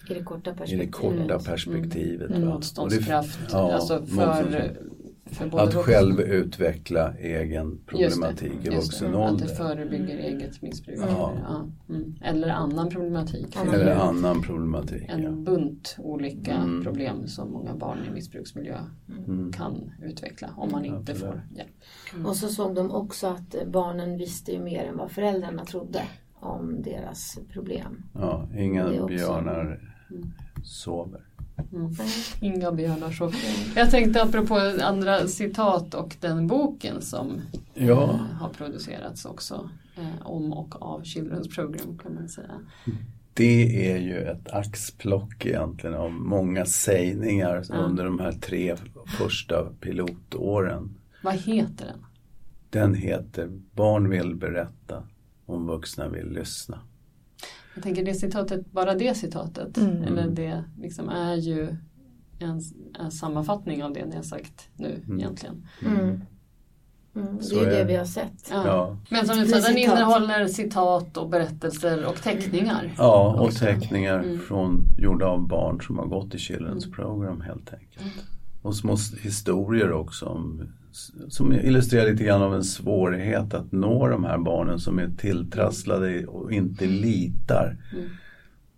[0.09, 0.92] I det korta i det perspektivet.
[0.92, 2.31] korta perspektivet.
[2.31, 2.48] Mm.
[2.48, 2.55] va?
[2.55, 4.70] Motståndskraft, Och det- ja, alltså för, motståndskraft.
[5.33, 9.47] För både Att själv utveckla egen problematik Just i det, vuxen Att det ålder.
[9.47, 10.99] förebygger eget missbruk.
[10.99, 11.05] Ja.
[11.33, 11.66] Eller, ja.
[11.88, 12.14] Mm.
[12.23, 13.57] eller annan problematik.
[13.57, 15.03] Eller annan problematik.
[15.09, 15.31] en Ja.
[15.31, 16.83] bunt olika Mm.
[16.85, 18.79] problem som många barn i missbruksmiljö
[19.27, 19.53] Mm.
[19.53, 21.21] kan utveckla om man inte Absolut.
[21.21, 22.27] får hjälp.
[22.27, 26.03] Och så såg de också att barnen visste ju mer än vad föräldrarna trodde
[26.35, 28.03] om deras problem.
[28.14, 30.33] Ja, inga Det björnar Mm.
[30.64, 31.21] sover.
[31.73, 31.94] Mm.
[32.40, 33.33] Inga björnar så.
[33.77, 37.40] Jag tänkte apropå andra citat och den boken som
[37.75, 38.03] Ja.
[38.03, 42.55] eh, har producerats också eh, om och av Children's Program kan man säga.
[43.35, 47.75] Det är ju ett axplock egentligen av många sägningar Ja.
[47.75, 48.77] under de här tre
[49.18, 50.94] första pilotåren.
[51.23, 52.05] Vad heter den?
[52.70, 55.03] Den heter Barn vill berätta
[55.46, 56.79] om vuxna vill lyssna.
[57.74, 60.02] Jag tänker det citatet, bara det citatet, Mm.
[60.02, 61.76] eller det liksom är ju
[62.38, 62.61] en,
[63.00, 65.18] en sammanfattning av det ni har sagt nu Mm.
[65.18, 65.66] egentligen.
[65.87, 66.20] Mm.
[67.16, 68.48] Mm, Så det är är det vi har sett.
[68.50, 68.66] Ja.
[68.66, 72.94] Ja, Men som du sa, den innehåller citat och berättelser och teckningar.
[72.98, 73.59] ja och Också.
[73.64, 74.38] teckningar Mm.
[74.40, 78.14] från, gjorda av barn som har gått i Children's program helt enkelt.
[78.62, 80.68] Och små historier också om,
[81.29, 86.26] som illustrerar lite grann av en svårighet att nå de här barnen som är tilltrasslade
[86.26, 88.09] och inte litar Mm.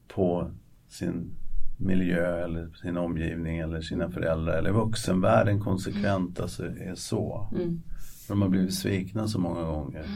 [0.08, 0.50] på
[0.88, 1.30] sin
[1.76, 7.48] miljö eller sin omgivning eller sina föräldrar eller vuxenvärlden konsekvent alltså är så.
[7.54, 7.82] Mm.
[8.28, 10.06] De har blivit svikna så många gånger.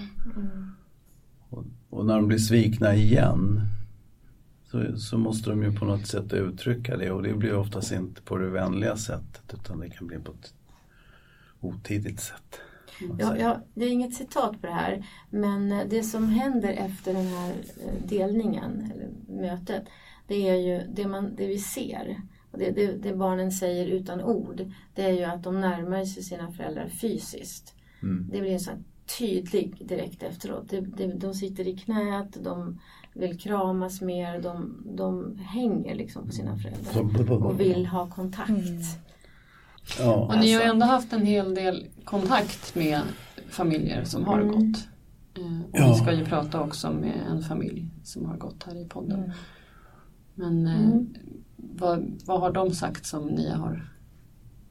[1.51, 3.61] Och, och när de blir svikna igen
[4.71, 8.23] så, så måste de ju på något sätt uttrycka det och det blir oftast inte
[8.23, 10.55] på det vänliga sättet utan det kan bli på ett
[11.61, 12.61] otidigt sätt.
[13.19, 17.27] Ja, ja, det är inget citat på det här men det som händer efter den
[17.27, 19.85] här eh, delningen, eller mötet,
[20.27, 22.21] det är ju det, man, det vi ser.
[22.51, 26.23] Och det, det, det barnen säger utan ord, det är ju att de närmar sig
[26.23, 27.75] sina föräldrar fysiskt.
[28.03, 28.29] Mm.
[28.33, 28.85] Det blir en sån
[29.19, 30.69] tydlig direkt efteråt.
[30.69, 32.81] Det, det, de sitter i knät, de
[33.13, 39.06] vill kramas mer, de, de hänger liksom på sina föräldrar och vill ha kontakt.
[39.99, 40.73] Ja, Och ni har ju Alltså.
[40.73, 43.01] ändå haft en hel del kontakt med
[43.51, 44.49] familjer som har Mm.
[44.55, 44.79] gått.
[45.39, 45.89] Eh, Och Ja.
[45.89, 49.19] vi ska ju prata också med en familj som har gått här i podden.
[49.19, 49.31] Mm.
[50.35, 51.15] Men eh, Mm.
[51.57, 53.91] vad, vad har de sagt som ni har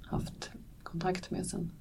[0.08, 0.50] haft
[0.84, 1.72] kontakt med sen?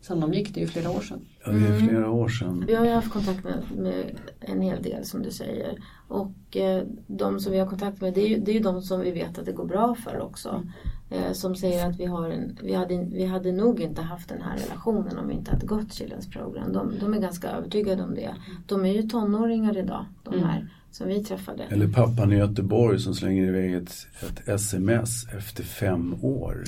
[0.00, 1.20] Sen de gick, det är ju flera år sedan.
[1.46, 2.64] Ja, det är flera år sedan.
[2.66, 5.78] Vi har ju haft kontakt med, med en hel del som du säger.
[6.08, 8.82] Och eh, de som vi har kontakt med det är, ju, det är ju de
[8.82, 10.62] som vi vet att det går bra för också.
[11.10, 14.42] Eh, som säger att vi, har en, vi, hade, vi hade nog inte haft den
[14.42, 16.72] här relationen om vi inte hade gått Children's program.
[16.72, 18.34] De, de är ganska övertygade om det.
[18.66, 21.62] De är ju tonåringar idag, de här som vi träffade.
[21.62, 26.64] Eller pappan i Göteborg som slänger iväg ett, ett sms efter fem år.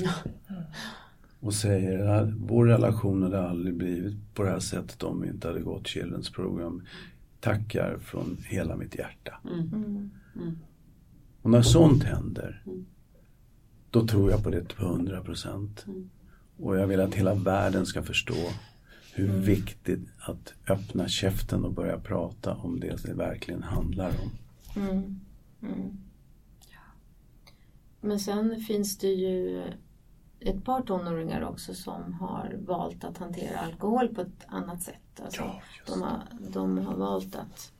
[1.40, 5.48] Och säger att vår relation hade aldrig blivit på det här sättet om vi inte
[5.48, 6.82] hade gått Children's program.
[7.40, 9.32] Tackar från hela mitt hjärta.
[9.44, 10.10] Mm.
[11.42, 12.62] Och när sånt händer,
[13.90, 15.86] då tror jag på det på 100 procent.
[16.58, 18.50] Och jag vill att hela världen ska förstå
[19.14, 24.30] hur viktigt att öppna käften och börja prata om det det verkligen handlar om.
[24.82, 25.20] Mm.
[25.62, 25.98] Mm.
[28.00, 29.62] Men sen finns det ju
[30.40, 35.20] ett par tonåringar också som har valt att hantera alkohol på ett annat sätt.
[35.24, 36.22] Alltså, Ja, de, har,
[36.52, 37.72] de har valt att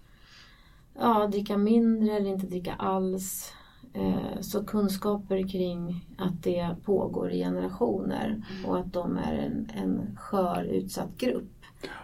[0.94, 3.53] ja, dricka mindre eller inte dricka alls.
[3.92, 10.16] Eh, så kunskaper kring att det pågår i generationer och att de är en, en
[10.16, 11.50] skör utsatt grupp.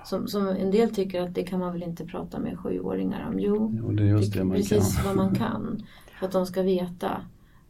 [0.05, 3.41] Som, som en del tycker att det kan man väl inte prata med sjuåringar om.
[3.41, 5.05] Jo, Och det är just det man precis kan.
[5.07, 5.83] vad man kan.
[6.19, 7.21] För att de ska veta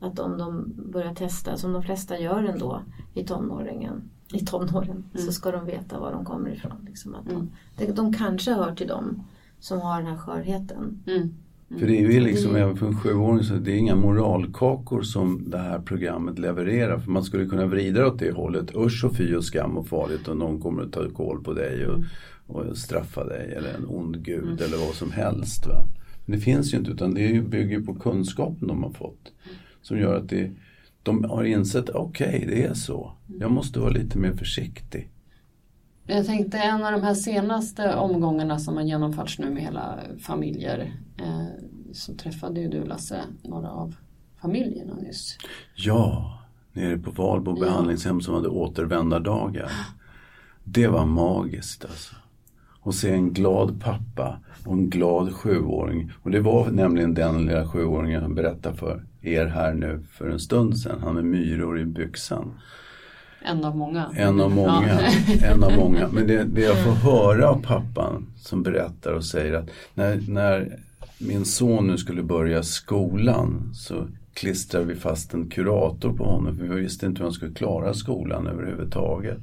[0.00, 2.82] att om de börjar testa, som de flesta gör ändå
[3.14, 6.86] i tonåringen, i tonåren, så ska de veta var de kommer ifrån.
[6.86, 9.22] Liksom att de, de, de kanske hör till dem
[9.60, 11.02] som har den här skörheten.
[11.06, 11.34] Mm.
[11.68, 15.50] För det är ju liksom, även för en sjuåring, så det är inga moralkakor som
[15.50, 16.98] det här programmet levererar.
[16.98, 18.76] För man skulle kunna vrida det åt det hållet.
[18.76, 21.86] Usch och fy och skam och farligt och någon kommer att ta koll på dig
[21.86, 22.04] och,
[22.46, 23.54] och straffa dig.
[23.56, 25.66] Eller en ond gud eller vad som helst.
[25.66, 25.86] Va?
[26.24, 29.32] Men det finns ju inte utan det bygger på kunskapen de har fått.
[29.82, 30.50] Som gör att det,
[31.02, 33.12] de har insett, okej det är så.
[33.40, 35.10] Jag måste vara lite mer försiktig.
[36.06, 40.92] Jag tänkte en av de här senaste omgångarna som har genomförts nu med hela familjer
[41.18, 41.46] eh,
[41.92, 43.94] så träffade ju du Lasse några av
[44.40, 45.38] familjerna nyss.
[45.74, 46.32] Ja,
[46.72, 47.64] nere på Valbo Ja.
[47.64, 49.70] behandlingshem som hade återvändardagar.
[50.64, 52.14] Det var magiskt alltså.
[52.80, 56.12] Och se en glad pappa och en glad sjuåring.
[56.22, 60.38] Och det var nämligen den lilla sjuåringen som berättade för er här nu för en
[60.40, 60.98] stund sedan.
[61.02, 62.54] Han med myror i byxan.
[63.46, 64.10] En av många.
[64.14, 65.00] En av många.
[65.40, 65.46] Ja.
[65.52, 66.08] En av många.
[66.08, 70.78] Men det, det jag får höra av pappan som berättar och säger att när, när
[71.18, 76.64] min son nu skulle börja skolan så klistrade vi fast en kurator på honom för
[76.64, 79.40] vi visste inte hur han skulle klara skolan överhuvudtaget.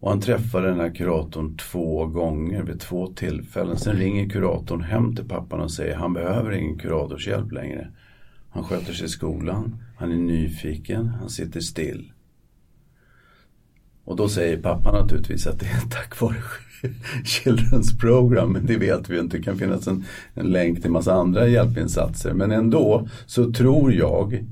[0.00, 3.76] Och han träffade den här kuratorn två gånger vid två tillfällen.
[3.76, 7.88] Sen ringer kuratorn hem till pappan och säger han behöver ingen kuratorshjälp längre.
[8.50, 12.12] Han sköter sig i skolan, han är nyfiken, han sitter still.
[14.06, 16.36] Och då säger pappa naturligtvis att det är tack vare
[17.24, 19.36] Children's program, men det vet vi ju inte.
[19.36, 22.32] Det kan finnas en, en länk till massa andra hjälpinsatser.
[22.32, 24.44] Men ändå så tror jag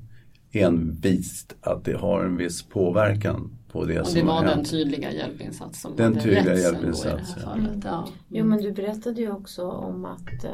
[0.52, 5.12] envist att det har en viss påverkan på det Och det som var den tydliga
[5.12, 7.48] hjälpinsats som Den hade tydliga ändå i det hjälpinsats, här ja.
[7.48, 7.84] fallet.
[7.84, 8.08] Ja.
[8.28, 10.50] Jo men du berättade ju också om att eh,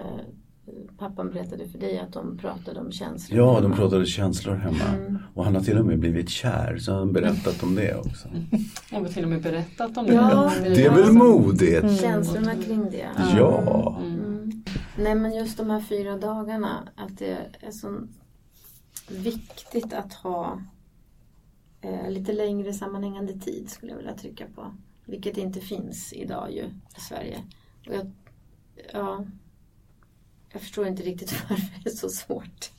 [0.98, 3.38] pappan berättade för dig att de pratade om känslor.
[3.38, 3.76] Ja, de hemma.
[3.76, 5.18] pratade känslor hemma.
[5.34, 8.28] Och han har till och med blivit kär, så han har berättat om det också.
[8.90, 10.14] Jag har till och med berättat om det.
[10.14, 10.52] Ja.
[10.62, 12.00] Det är väl modigt?
[12.00, 13.08] Känslorna kring det.
[13.36, 13.98] Ja.
[14.02, 14.64] Mm.
[14.98, 18.06] Nej men just de här fyra dagarna, att det är så
[19.10, 20.62] viktigt att ha
[21.80, 24.74] eh, lite längre sammanhängande tid skulle jag vilja trycka på.
[25.04, 26.62] Vilket inte finns idag ju
[26.96, 27.38] i Sverige.
[27.88, 28.12] Och jag,
[28.92, 29.24] ja,
[30.52, 32.70] jag förstår inte riktigt varför det är så svårt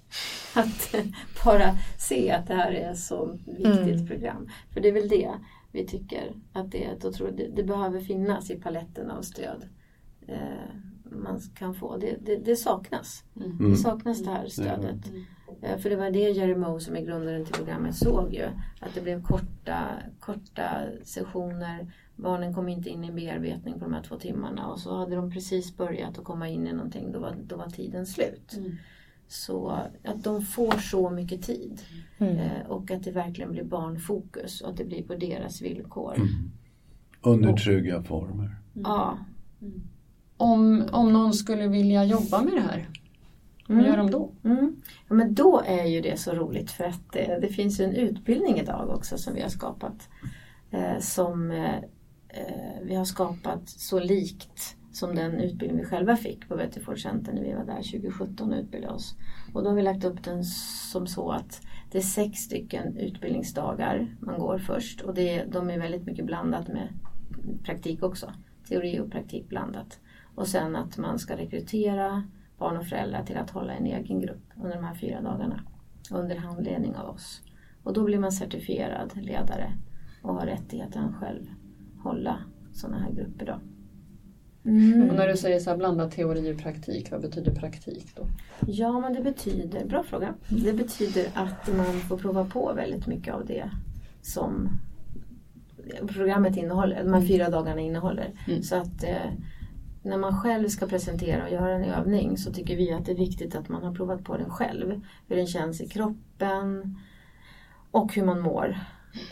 [0.54, 0.96] att
[1.46, 4.50] bara se att det här är så viktigt program.
[4.74, 5.32] För det är väl det
[5.72, 9.70] vi tycker att det är ett otroligt, det, det behöver finnas i paletten av stöd
[10.28, 10.38] eh,
[11.12, 11.98] man kan få.
[11.98, 13.24] Det, det, det saknas.
[13.36, 13.72] Mm.
[13.72, 15.12] Det saknas det här stödet.
[15.62, 18.46] Eh, För det var det Jerry Moe som är grundaren till programmet såg ju.
[18.80, 19.88] Att det blev korta,
[20.20, 20.70] korta
[21.04, 21.94] sessioner.
[22.22, 25.32] Barnen kom inte in i bearbetning på de här två timmarna och så hade de
[25.32, 27.12] precis börjat att komma in i någonting.
[27.12, 28.60] Då var, då var tiden slut.
[29.28, 29.70] Så
[30.04, 31.82] att de får så mycket tid.
[32.18, 36.16] Eh, och att det verkligen blir barnfokus och att det blir på deras villkor.
[37.22, 38.56] Under trygga former.
[38.74, 39.18] Ja.
[40.38, 42.90] Om, om någon skulle vilja jobba med det här,
[43.68, 44.32] vad gör de då?
[44.44, 44.76] Mm.
[45.10, 47.96] Ja, men då är ju det så roligt för att eh, det finns ju en
[47.96, 50.10] utbildning idag också som vi har skapat.
[50.72, 51.76] Eh, som eh,
[52.34, 57.34] Eh, vi har skapat så likt som den utbildning vi själva fick på Betterford Center
[57.34, 59.16] när vi var där 2017 och utbildade oss.
[59.54, 60.44] Och då har vi lagt upp den
[60.92, 65.80] som så att det är sex stycken utbildningsdagar man går först och det, de är
[65.80, 66.88] väldigt mycket blandat med
[67.64, 68.34] praktik också.
[68.68, 70.00] Teori och praktik blandat.
[70.36, 72.24] Och sen att man ska rekrytera
[72.58, 75.64] barn och föräldrar till att hålla en egen grupp under de här fyra dagarna
[76.12, 77.42] under handledning av oss.
[77.84, 79.74] Och då blir man certifierad ledare
[80.22, 81.46] och har rättigheten själv
[82.04, 82.38] hålla
[82.74, 83.46] sådana här grupper.
[83.46, 83.60] Då.
[84.70, 85.10] Mm.
[85.10, 88.28] Och när du säger så här blandad teori och praktik, vad betyder praktik då?
[88.68, 90.34] Ja, men det betyder, bra fråga.
[90.50, 93.72] Det betyder att man får prova på väldigt mycket av det
[94.22, 94.70] som
[96.08, 98.32] programmet innehåller, de här fyra dagarna innehåller.
[98.48, 98.64] Mm.
[98.64, 99.32] Så att eh,
[100.04, 103.18] när man själv ska presentera och göra en övning så tycker vi att det är
[103.18, 105.02] viktigt att man har provat på den själv.
[105.28, 106.98] Hur den känns i kroppen
[107.92, 108.78] och hur man mår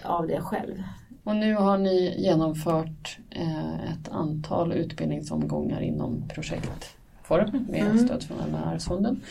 [0.03, 0.83] av det själv.
[1.23, 7.97] Och nu har ni genomfört eh, ett antal utbildningsomgångar inom projektform med mm.
[7.97, 9.21] stöd från Allmänna arvsfonden.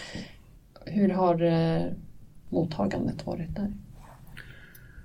[0.84, 1.82] Hur har eh,
[2.48, 3.72] mottagandet varit där?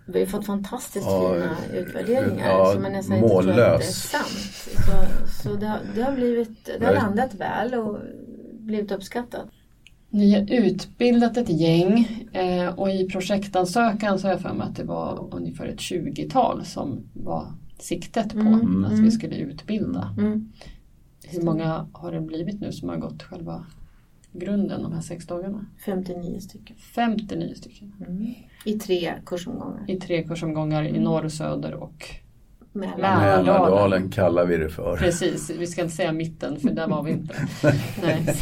[0.06, 3.86] Vi har fått fantastiskt ja, fina utvärderingar ja, som man nästan inte tror att det
[3.86, 4.28] är sant.
[4.86, 8.00] Så, så det, har, det har, blivit, det har landat väl och
[8.52, 9.48] blivit uppskattat.
[10.14, 14.76] Ni har utbildat ett gäng eh, och i projektansökan så har jag för mig att
[14.76, 17.48] det var ungefär ett 20-tal som var
[17.80, 18.86] siktet på mm.
[18.86, 19.12] att vi mm.
[19.12, 20.16] skulle utbilda.
[20.18, 20.52] Mm.
[21.24, 23.66] Hur många har det blivit nu som har gått själva
[24.32, 25.66] grunden de här sex dagarna?
[25.86, 26.76] 59 stycken.
[26.96, 27.94] 59 stycken.
[28.08, 28.34] Mm.
[28.66, 29.86] I tre kursomgångar.
[29.88, 32.06] I tre kursomgångar i norr, söder och
[32.72, 33.46] Mälardalen.
[33.46, 34.98] Mälardalen kallar vi det för.
[34.98, 37.48] Precis, vi ska inte säga mitten för där var vi inte.
[38.02, 38.36] Nej.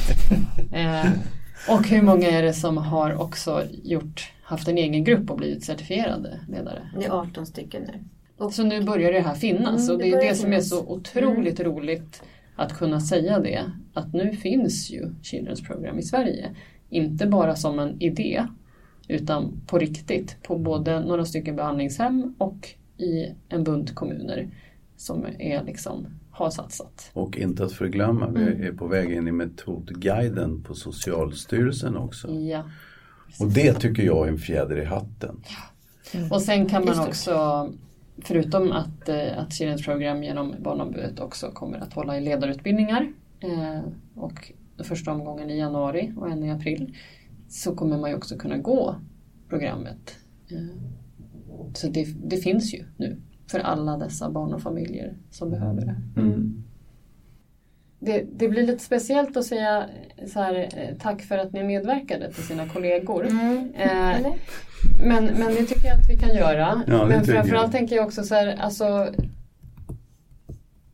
[1.69, 5.63] Och hur många är det som har också gjort, haft en egen grupp och blivit
[5.63, 6.89] certifierade ledare?
[7.00, 8.04] Det är 18 stycken nu.
[8.38, 10.88] Och, så nu börjar det här finnas mm, och det, är det som är så
[10.88, 11.71] otroligt mm.
[11.71, 12.24] roligt
[12.56, 13.71] att kunna säga det.
[13.93, 16.50] Att nu finns ju Children's Program i Sverige.
[16.89, 18.45] Inte bara som en idé
[19.08, 24.50] utan på riktigt på både några stycken behandlingshem och i en bunt kommuner
[24.97, 26.08] som är liksom
[26.43, 27.10] har satsat.
[27.13, 28.58] Och inte att förglömma, mm.
[28.58, 32.32] vi är på väg in i metodguiden på Socialstyrelsen också.
[32.32, 32.63] Ja,
[33.39, 35.43] och det tycker jag är en fjäder i hatten.
[36.13, 36.32] Mm.
[36.32, 37.69] Och sen kan man också,
[38.17, 43.82] förutom att, eh, att Children's Program genom Barnombudet också kommer att hålla i ledarutbildningar eh,
[44.15, 44.51] och
[44.84, 46.97] första omgången i januari och en i april
[47.49, 48.95] så kommer man ju också kunna gå
[49.49, 50.17] programmet.
[50.51, 50.77] Eh,
[51.73, 53.21] så det, det finns ju nu
[53.52, 56.22] för alla dessa barn och familjer som behöver det.
[56.22, 56.64] Mm.
[58.00, 59.86] Det, det, blir lite speciellt att säga
[60.28, 63.28] så här, eh, tack för att ni medverkade till sina kollegor.
[63.28, 63.74] Mm.
[63.74, 64.34] Eh,
[65.06, 66.84] men, men det tycker jag att vi kan göra.
[66.88, 69.08] Ja, men framförallt tänker jag också så här, alltså,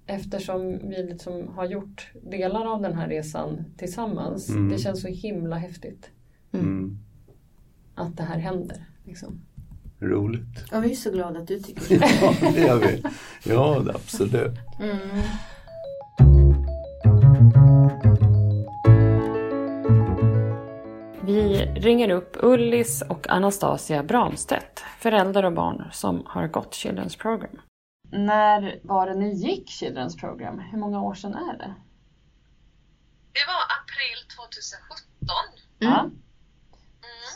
[0.05, 4.49] eftersom vi liksom har gjort delar av den här resan tillsammans.
[4.49, 4.69] Mm.
[4.69, 6.09] Det känns så himla häftigt.
[6.51, 6.97] Mm.
[7.95, 8.85] Att det här händer.
[9.05, 9.41] Liksom.
[9.99, 10.65] Roligt.
[10.71, 12.19] Ja, vi är så glada att du tycker det.
[12.21, 13.03] ja, det gör vi.
[13.43, 14.57] Ja, absolut.
[14.79, 14.97] Mm.
[21.21, 27.61] Vi ringer upp Ullis och Anastasia Bramstedt, föräldrar och barn som har gått Children's Program.
[28.11, 30.59] När var det ni gick Children's Program?
[30.59, 31.73] Hur många år sedan är det?
[33.31, 35.35] Det var april 2017.
[35.79, 35.93] Mm.
[35.93, 36.09] Ja.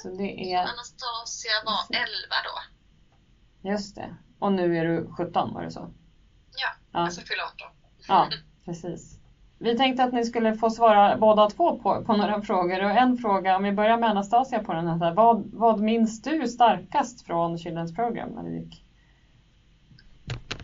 [0.01, 0.59] Så det är...
[0.59, 2.07] Anastasia var 11
[2.43, 3.69] då.
[3.69, 4.15] Just det.
[4.39, 5.93] Och nu är du 17, var det så?
[6.55, 7.09] Ja, ja.
[7.09, 7.67] ska fylla 18.
[8.07, 8.29] Ja,
[8.65, 9.17] precis.
[9.59, 12.83] Vi tänkte att ni skulle få svara båda två på, på några frågor.
[12.85, 15.13] Och en fråga, om vi börjar med Anastasia på den här.
[15.13, 18.85] Vad, vad minns du starkast från Children's Program när du gick?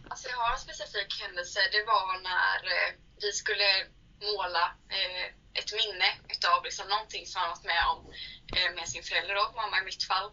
[0.09, 1.59] Alltså jag har en specifik händelse.
[1.71, 2.89] Det var när eh,
[3.21, 3.69] vi skulle
[4.27, 4.63] måla
[4.97, 5.25] eh,
[5.59, 7.99] ett minne utav liksom någonting som han varit med om
[8.55, 10.29] eh, med sin förälder då, mamma i mitt fall.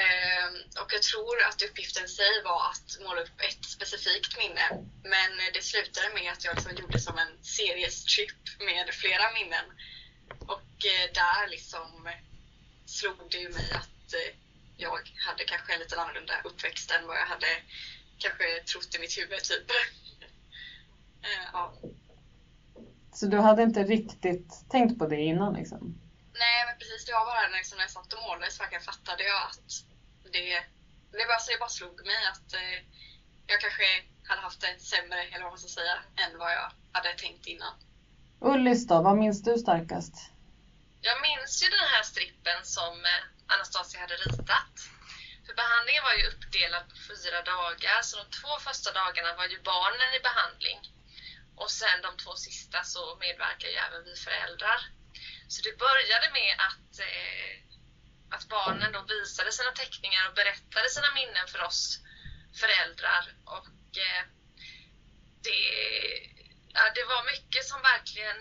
[0.00, 0.46] Eh,
[0.82, 4.66] och jag tror att uppgiften i sig var att måla upp ett specifikt minne.
[5.04, 9.66] Men det slutade med att jag liksom gjorde som en seriestrip med flera minnen.
[10.40, 12.08] Och eh, där liksom
[12.86, 14.34] slog det ju mig att eh,
[14.76, 17.62] jag hade kanske en lite annorlunda uppväxt än vad jag hade
[18.18, 19.70] kanske trott i mitt huvud typ.
[21.22, 21.74] Eh, ja.
[23.20, 25.80] Så du hade inte riktigt tänkt på det innan liksom?
[26.42, 27.04] Nej, men precis.
[27.06, 29.70] Det var bara liksom, när jag satt och målade så verkligen fattade jag att
[30.34, 30.46] det,
[31.16, 32.78] det, bara, det bara slog mig att eh,
[33.50, 33.86] jag kanske
[34.28, 37.74] hade haft det sämre, eller vad man ska säga, än vad jag hade tänkt innan.
[38.52, 40.14] Ullis då, vad minns du starkast?
[41.08, 44.74] Jag minns ju den här strippen som eh, Anastasia hade ritat.
[45.46, 49.58] För behandlingen var ju uppdelad på fyra dagar, så de två första dagarna var ju
[49.72, 50.80] barnen i behandling.
[51.62, 54.80] Och sen de två sista så medverkar ju även vi föräldrar.
[55.48, 57.52] Så det började med att, eh,
[58.34, 61.98] att barnen då visade sina teckningar och berättade sina minnen för oss
[62.60, 63.24] föräldrar.
[63.44, 64.24] Och eh,
[65.44, 65.60] det,
[66.76, 68.38] ja, det var mycket som verkligen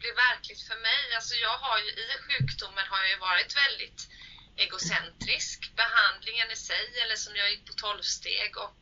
[0.00, 1.02] blev verkligt för mig.
[1.14, 4.00] Alltså jag har ju i sjukdomen har jag ju varit väldigt
[4.56, 5.58] egocentrisk.
[5.76, 8.80] Behandlingen i sig, eller som jag gick på tolvsteg och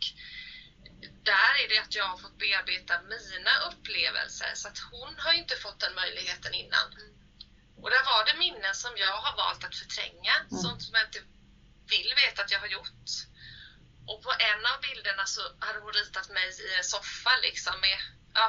[1.33, 5.39] där är det att jag har fått bearbeta mina upplevelser så att hon har ju
[5.39, 6.89] inte fått den möjligheten innan.
[7.83, 10.63] Och där var det minnen som jag har valt att förtränga, mm.
[10.63, 11.23] sånt som jag inte
[11.95, 13.11] vill veta att jag har gjort.
[14.11, 17.99] Och på en av bilderna så hade hon ritat mig i en soffa liksom med
[18.35, 18.49] ja,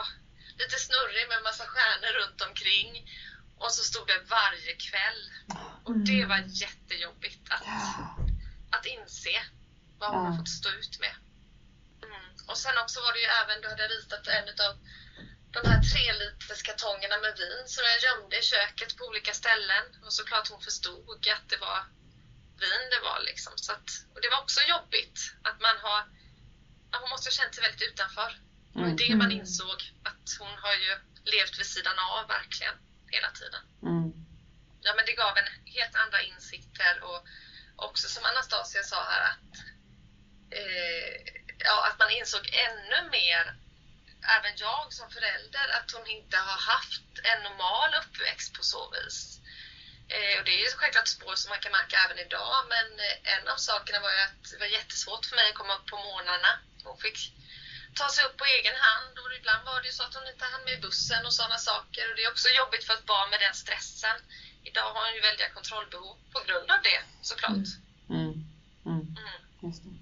[0.59, 2.91] lite snurrig med massa stjärnor runt omkring.
[3.61, 5.21] Och så stod det varje kväll.
[5.85, 7.67] Och det var jättejobbigt att,
[8.75, 9.37] att inse
[9.99, 11.15] vad hon har fått stå ut med.
[12.47, 12.51] Mm.
[12.51, 14.73] Och sen också var det ju även, du hade ritat en av
[15.55, 19.85] de här tre liters kartongerna med vin som jag gömde i köket på olika ställen.
[20.05, 21.79] Och såklart hon förstod att det var
[22.59, 23.53] vin det var liksom.
[23.55, 26.01] Så att, och det var också jobbigt att man har,
[27.01, 28.29] hon måste ha känt sig väldigt utanför.
[28.73, 29.39] Det var det man mm.
[29.39, 29.79] insåg,
[30.09, 30.91] att hon har ju
[31.33, 32.77] levt vid sidan av verkligen
[33.15, 33.63] hela tiden.
[33.81, 34.09] Mm.
[34.81, 37.21] Ja men det gav en helt andra insikter och
[37.75, 39.53] också som Anastasia sa här att,
[40.59, 43.55] eh, ja, att man insåg ännu mer,
[44.37, 49.39] även jag som förälder, att hon inte har haft en normal uppväxt på så vis.
[50.15, 53.33] Eh, och det är ju självklart spår som man kan märka även idag men eh,
[53.35, 55.97] en av sakerna var ju att det var jättesvårt för mig att komma upp på
[55.97, 56.51] morgnarna.
[56.83, 57.19] Hon fick
[57.99, 60.45] ta sig upp på egen hand och ibland var det ju så att hon inte
[60.45, 62.03] hann med bussen och sådana saker.
[62.09, 64.17] Och det är också jobbigt för ett barn med den stressen.
[64.63, 67.67] Idag har hon ju väldiga kontrollbehov på grund av det såklart.
[68.09, 68.33] Mm.
[68.85, 69.03] Mm.
[69.21, 69.39] Mm.
[69.63, 69.96] Just det.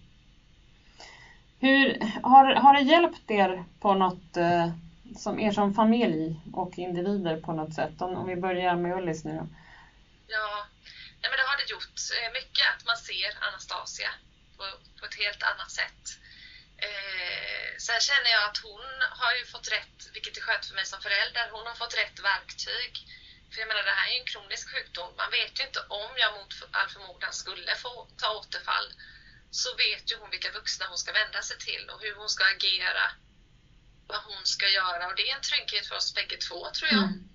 [1.66, 1.86] Hur,
[2.32, 4.68] har, har det hjälpt er på något, eh,
[5.24, 6.24] som er som familj
[6.61, 7.95] och individer på något sätt?
[8.05, 9.45] Om, om vi börjar med Ullis nu då.
[10.36, 10.49] Ja,
[11.20, 11.97] nej men det har det gjort.
[12.16, 14.11] Eh, mycket att man ser Anastasia
[14.57, 14.63] på,
[14.97, 16.03] på ett helt annat sätt.
[16.88, 18.88] Eh, sen känner jag att hon
[19.22, 22.18] har ju fått rätt, vilket är skönt för mig som förälder, hon har fått rätt
[22.32, 22.91] verktyg.
[23.49, 25.09] För jag menar det här är ju en kronisk sjukdom.
[25.22, 28.88] Man vet ju inte om jag mot all förmodan skulle få ta återfall
[29.55, 32.43] så vet ju hon vilka vuxna hon ska vända sig till och hur hon ska
[32.45, 33.05] agera.
[34.07, 37.03] Vad hon ska göra och det är en trygghet för oss bägge två tror jag.
[37.03, 37.29] Mm.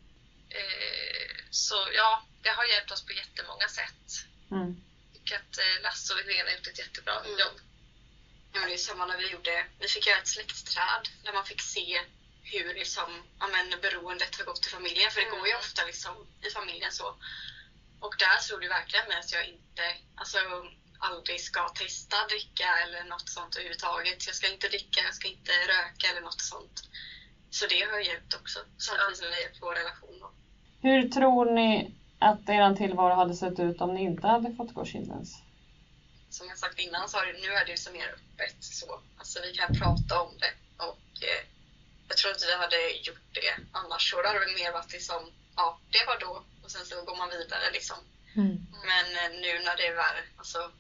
[0.51, 4.09] Eh, så ja, det har hjälpt oss på jättemånga sätt.
[4.51, 4.83] Mm.
[5.05, 7.39] Jag tycker att eh, Lasse och Helena har gjort ett jättebra mm.
[7.39, 7.57] jobb.
[8.53, 11.63] Ja, det är samma när vi gjorde, vi fick göra ett släktträd där man fick
[11.63, 12.03] se
[12.43, 15.11] hur liksom, ja, men, beroendet har gått i familjen.
[15.11, 15.61] För det går ju mm.
[15.61, 17.17] ofta liksom, i familjen så.
[18.01, 20.39] Och där tror du verkligen med att jag inte, alltså
[21.09, 24.27] aldrig ska testa dricka eller något sånt överhuvudtaget.
[24.27, 26.77] Jag ska inte dricka, jag ska inte röka eller något sånt.
[27.51, 30.17] Så det har hjälpt också, samtidigt som det har hjälpt vår relation.
[30.21, 30.31] Då.
[30.89, 34.85] Hur tror ni att er tillvaro hade sett ut om ni inte hade fått gå
[34.85, 35.43] Kindlens?
[36.31, 39.01] som jag sagt innan så har det, nu är det ju så mer öppet så.
[39.17, 41.43] Alltså vi kan prata om det och eh,
[42.09, 44.11] jag tror inte vi hade gjort det annars.
[44.11, 47.17] Så det hade väl mer varit liksom, ja det var då och sen så går
[47.17, 47.97] man vidare liksom.
[48.37, 48.67] Mm.
[48.91, 50.73] Men eh, nu när det är värre, alltså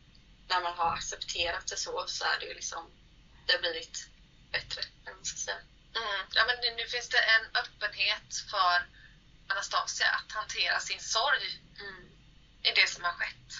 [0.50, 2.82] när man har accepterat det så så är det ju liksom,
[3.46, 3.96] det har blivit
[4.52, 4.82] bättre.
[5.04, 5.62] Man ska säga.
[5.96, 6.26] Mm.
[6.36, 8.76] Ja, men nu, finns det en öppenhet för
[9.48, 11.46] Anastasia att hantera sin sorg
[11.80, 12.04] mm.
[12.62, 13.52] i det som har skett.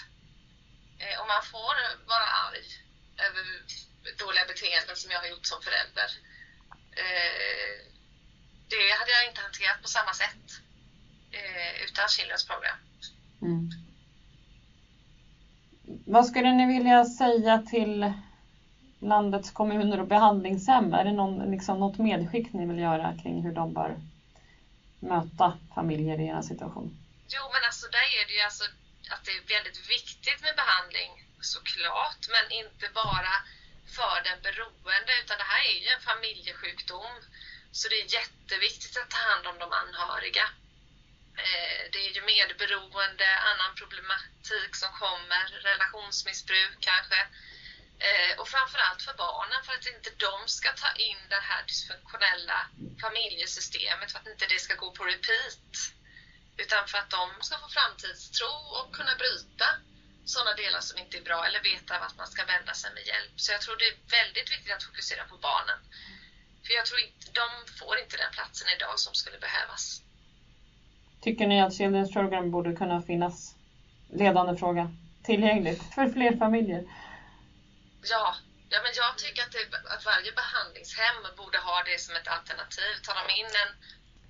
[0.99, 1.75] Eh, och man får
[2.07, 2.67] vara arg
[3.17, 3.43] över
[4.17, 6.09] dåliga beteenden som jag har gjort som förälder.
[6.91, 7.75] Eh,
[8.67, 10.47] det hade jag inte hanterat på samma sätt
[11.31, 12.77] eh, utan Schindler's program.
[13.41, 13.80] Mm.
[16.05, 18.13] Vad skulle ni vilja säga till
[18.99, 20.93] landets kommuner och behandlingshem?
[20.93, 23.91] Är det någon, liksom, något medskick ni vill göra kring hur de bör
[24.99, 26.87] möta familjer i en situation?
[27.35, 28.65] Jo, men alltså där är det ju alltså
[29.13, 31.11] att det är väldigt viktigt med behandling
[31.53, 33.33] såklart, men inte bara
[33.97, 37.13] för den beroende utan det här är ju en familjesjukdom.
[37.77, 40.45] Så det är jätteviktigt att ta hand om de anhöriga.
[41.47, 47.19] Eh, det är ju medberoende, annan problematik som kommer, relationsmissbruk kanske.
[47.99, 52.59] Eh, och framförallt för barnen för att inte de ska ta in det här dysfunktionella
[53.01, 55.73] familjesystemet, för att inte det ska gå på repeat.
[56.57, 59.67] Utan för att de ska få framtidstro och kunna bryta
[60.25, 63.33] sådana delar som inte är bra eller veta vart man ska vända sig med hjälp.
[63.35, 65.79] Så jag tror det är väldigt viktigt att fokusera på barnen.
[66.65, 70.01] För jag tror inte, de får inte den platsen idag som skulle behövas.
[71.21, 73.55] Tycker ni att Children's Program borde kunna finnas,
[74.09, 74.89] ledande fråga,
[75.23, 76.83] tillgängligt för fler familjer?
[78.09, 78.35] Ja,
[78.73, 79.63] Ja, men jag tycker att, det,
[79.93, 82.91] att varje behandlingshem borde ha det som ett alternativ.
[83.05, 83.71] Tar de in en,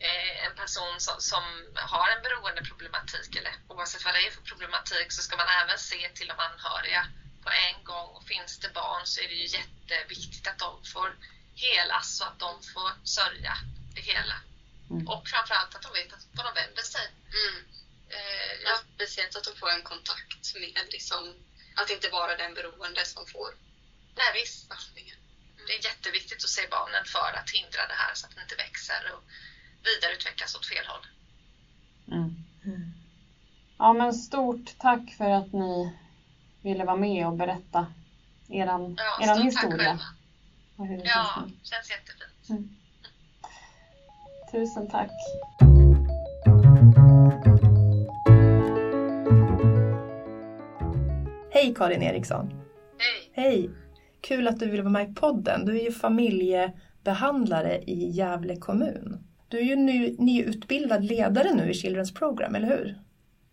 [0.08, 1.44] eh, en person som, som
[1.94, 6.10] har en beroendeproblematik, eller oavsett vad det är för problematik, så ska man även se
[6.18, 7.02] till de anhöriga
[7.44, 8.08] på en gång.
[8.16, 11.10] Och finns det barn så är det ju jätteviktigt att de får
[11.66, 13.54] helas och att de får sörja
[13.96, 14.36] det hela.
[14.92, 15.08] Mm.
[15.08, 17.06] Och framförallt att de vet att vad de vänder sig.
[17.42, 17.56] Mm.
[18.16, 21.24] Eh, Ja, speciellt att de får en kontakt med liksom,
[21.76, 23.50] att inte vara den beroende som får
[24.20, 24.70] nej, visst.
[24.70, 25.18] behandlingen.
[25.68, 28.56] Det är jätteviktigt att se barnen för att hindra det här så att det inte
[28.56, 29.24] växer och
[29.84, 31.06] vidareutvecklas åt fel håll.
[32.12, 32.36] Mm.
[33.78, 35.94] Ja men stort tack för att ni
[36.62, 37.88] ville vara med och berätta
[38.50, 39.78] eran, Ja, eran stort historia.
[39.78, 40.04] tack själva.
[40.78, 42.81] Hur det Ja, känns jättefint.
[44.52, 45.12] Tusen tack.
[51.52, 52.50] Hej Karin Eriksson!
[52.98, 53.32] Hej!
[53.34, 53.70] Hej!
[54.22, 55.66] Kul att du vill vara med i podden.
[55.66, 59.24] Du är ju familjebehandlare i Gävle kommun.
[59.48, 62.96] Du är ju ny, nyutbildad ledare nu i Children's Program, eller hur?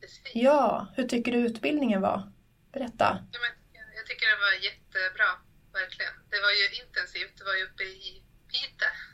[0.01, 0.35] Precis.
[0.35, 2.33] Ja, hur tycker du utbildningen var?
[2.73, 3.19] Berätta.
[3.33, 3.53] Ja, men
[3.97, 5.31] jag tycker det var jättebra,
[5.73, 6.15] verkligen.
[6.31, 9.08] Det var ju intensivt, det var ju uppe i Piteå.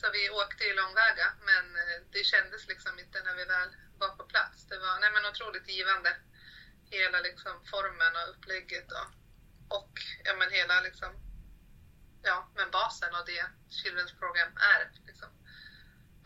[0.00, 3.70] Så vi åkte ju långväga, men eh, det kändes liksom inte när vi väl
[4.02, 4.56] var på plats.
[4.70, 6.10] Det var nej, men otroligt givande.
[6.96, 9.08] Hela liksom formen och upplägget och,
[9.78, 9.94] och
[10.26, 11.10] ja, men hela liksom,
[12.28, 13.44] ja, men basen av det
[13.78, 14.80] Children's Program är.
[15.08, 15.30] Liksom.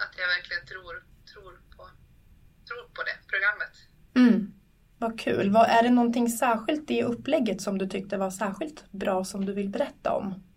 [0.02, 0.94] Att jag verkligen tror,
[1.32, 1.82] tror, på,
[2.68, 3.74] tror på det programmet.
[4.22, 4.38] Mm.
[4.98, 5.50] Vad kul.
[5.50, 9.52] Vad, är det någonting särskilt i upplägget som du tyckte var särskilt bra som du
[9.52, 10.53] vill berätta om?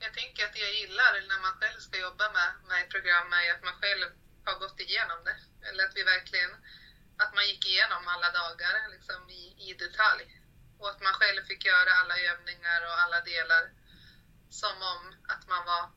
[0.00, 3.32] Jag tänker att det jag gillar när man själv ska jobba med, med ett program
[3.32, 4.08] är att man själv
[4.44, 5.36] har gått igenom det.
[5.68, 6.50] Eller att vi verkligen,
[7.22, 10.24] att man gick igenom alla dagar liksom i, i detalj.
[10.78, 13.70] Och att man själv fick göra alla övningar och alla delar
[14.50, 15.90] som om att man var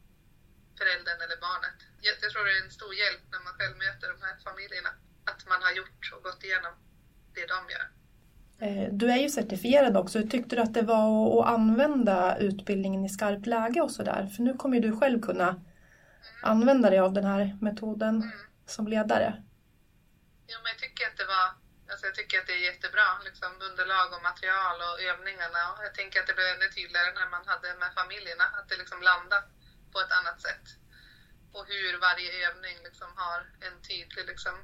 [0.78, 1.78] föräldern eller barnet.
[2.02, 4.93] Jag, jag tror det är en stor hjälp när man själv möter de här familjerna.
[5.26, 6.74] Att man har gjort och gått igenom
[7.34, 8.01] det de gör.
[8.62, 10.20] Eh, Du är ju certifierad också.
[10.20, 11.05] Hur tyckte du att det var
[11.41, 14.22] att- använda utbildningen i skarpt läge och sådär?
[14.36, 15.49] För nu kommer ju du själv kunna
[16.53, 18.32] använda dig av den här metoden Mm.
[18.76, 19.30] som ledare.
[20.51, 21.47] Jo, men jag tycker att det var,
[21.91, 25.62] alltså jag tycker att det är jättebra, liksom underlag och material och övningarna.
[25.74, 28.78] Och jag tänker att det blev ännu tydligare när man hade med familjerna, att det
[28.84, 29.45] liksom landade
[29.91, 30.66] på ett annat sätt.
[31.55, 34.55] Och hur varje övning liksom har en tydlig, liksom,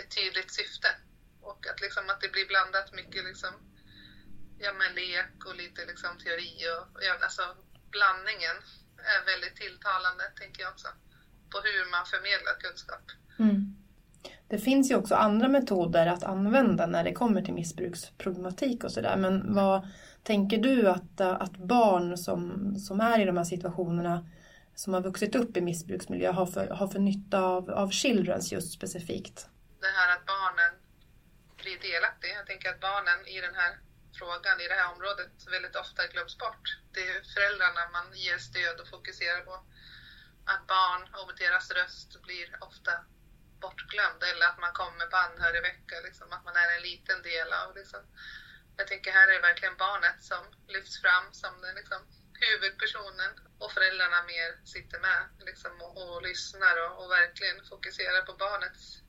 [0.00, 0.90] ett tydligt syfte.
[1.50, 3.52] Och att, liksom, att det blir blandat mycket liksom,
[4.64, 6.52] ja, med lek och lite liksom, teori.
[6.72, 7.42] Och, ja, alltså,
[7.96, 8.56] blandningen
[9.14, 10.88] är väldigt tilltalande, tänker jag också.
[11.52, 13.04] På hur man förmedlar kunskap.
[13.38, 13.58] Mm.
[14.48, 19.16] Det finns ju också andra metoder att använda när det kommer till missbruksproblematik och sådär.
[19.16, 19.88] Men vad
[20.22, 24.28] tänker du att, att barn som, som är i de här situationerna
[24.74, 28.72] som har vuxit upp i missbruksmiljö har för, har för nytta av, av Childrens just
[28.72, 29.48] specifikt?
[29.86, 30.72] det här att barnen
[31.66, 32.30] blir delaktig.
[32.38, 33.72] Jag tänker att barnen i den här
[34.18, 36.66] frågan, i det här området, väldigt ofta glöms bort.
[36.94, 39.54] Det är föräldrarna man ger stöd och fokuserar på.
[40.52, 42.92] Att barn och deras röst blir ofta
[43.60, 47.76] bortglömd eller att man kommer på anhörigvecka, liksom, att man är en liten del av.
[47.78, 48.02] Liksom.
[48.76, 52.00] Jag tänker här är det verkligen barnet som lyfts fram som den liksom,
[52.42, 58.32] huvudpersonen och föräldrarna mer sitter med liksom, och, och lyssnar och, och verkligen fokuserar på
[58.32, 59.05] barnets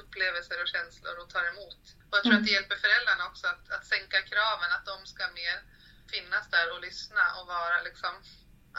[0.00, 1.82] upplevelser och känslor och tar emot.
[2.08, 5.22] Och jag tror att det hjälper föräldrarna också att, att sänka kraven, att de ska
[5.40, 5.56] mer
[6.14, 8.14] finnas där och lyssna och vara liksom,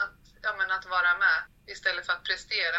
[0.02, 1.38] att, ja, men att vara med
[1.74, 2.78] istället för att prestera.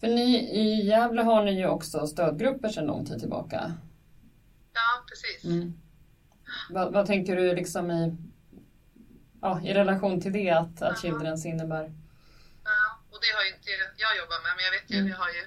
[0.00, 0.30] För ni,
[0.62, 3.60] i Gävle har ni ju också stödgrupper sedan lång tid tillbaka.
[4.72, 5.44] Ja, precis.
[5.44, 5.72] Mm.
[6.70, 8.16] Vad, vad tänker du liksom i,
[9.42, 11.94] ja, i relation till det att, att Childrens innebär?
[12.64, 15.06] Ja, och det har ju inte jag jobbat med, men jag vet ju, Mm.
[15.06, 15.42] vi har ju,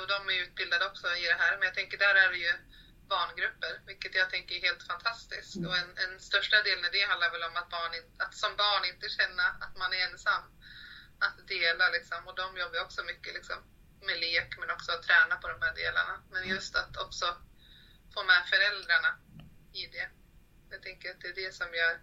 [0.00, 2.52] och de är utbildade också i det här, men jag tänker där är det ju
[3.14, 5.56] barngrupper, vilket jag tänker är helt fantastiskt.
[5.56, 5.66] Mm.
[5.68, 7.92] Och en, en största delen i det handlar väl om att, barn,
[8.24, 10.42] att som barn inte känna att man är ensam.
[11.26, 13.58] Att dela liksom, och de jobbar också mycket liksom,
[14.06, 16.14] med lek men också att träna på de här delarna.
[16.32, 17.26] Men just att också
[18.14, 19.10] få med föräldrarna
[19.72, 20.08] i det.
[20.70, 21.94] Jag tänker att det är det som gör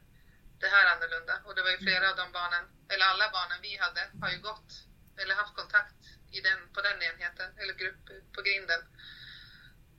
[0.60, 1.36] det här annorlunda.
[1.46, 4.40] Och det var ju flera av de barnen, eller alla barnen vi hade, har ju
[4.50, 4.70] gått
[5.18, 5.97] eller haft kontakt
[6.32, 8.06] i den, på den enheten, eller grupp
[8.36, 8.82] på grinden.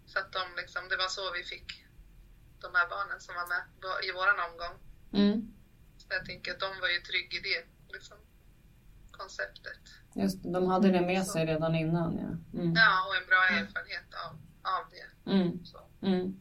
[0.06, 1.68] Så att de liksom, det var så vi fick
[2.60, 3.62] de här barnen som var med
[4.08, 4.76] i våran omgång.
[5.12, 5.54] Mm.
[5.98, 7.62] Så jag tänker att de var ju trygga i det
[7.96, 8.18] liksom,
[9.10, 9.82] konceptet.
[10.14, 12.10] Just de hade det med sig redan innan.
[12.22, 12.60] Ja.
[12.60, 12.74] Mm.
[12.74, 14.32] Ja, och en bra erfarenhet av,
[14.76, 15.30] av det.
[15.32, 15.64] Mm.
[15.64, 15.78] Så.
[16.02, 16.40] Mm.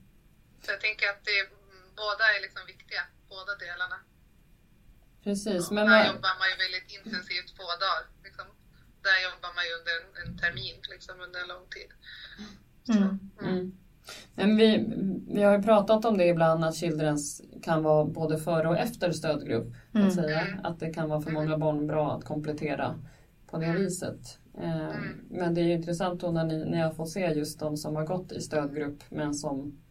[0.63, 1.39] så jag tänker att det,
[1.95, 3.99] båda är liksom viktiga, båda delarna.
[5.23, 5.71] Precis.
[5.71, 8.03] Men där jobbar man ju väldigt intensivt två dagar.
[9.01, 11.89] Där jobbar man ju under en, en termin, liksom, under en lång tid.
[12.97, 13.19] Mm.
[13.41, 13.77] Mm.
[14.35, 14.85] Men vi,
[15.27, 19.11] vi har ju pratat om det ibland att Childrens kan vara både före och efter
[19.11, 19.73] stödgrupp.
[19.93, 20.07] Mm.
[20.07, 20.41] Att, säga.
[20.41, 20.65] Mm.
[20.65, 22.95] att det kan vara för många barn bra att komplettera
[23.47, 23.77] på det mm.
[23.77, 24.39] viset.
[24.61, 24.95] Eh,
[25.29, 27.95] men det är ju intressant då när ni, när jag får se just de som
[27.95, 29.81] har gått i stödgrupp men som,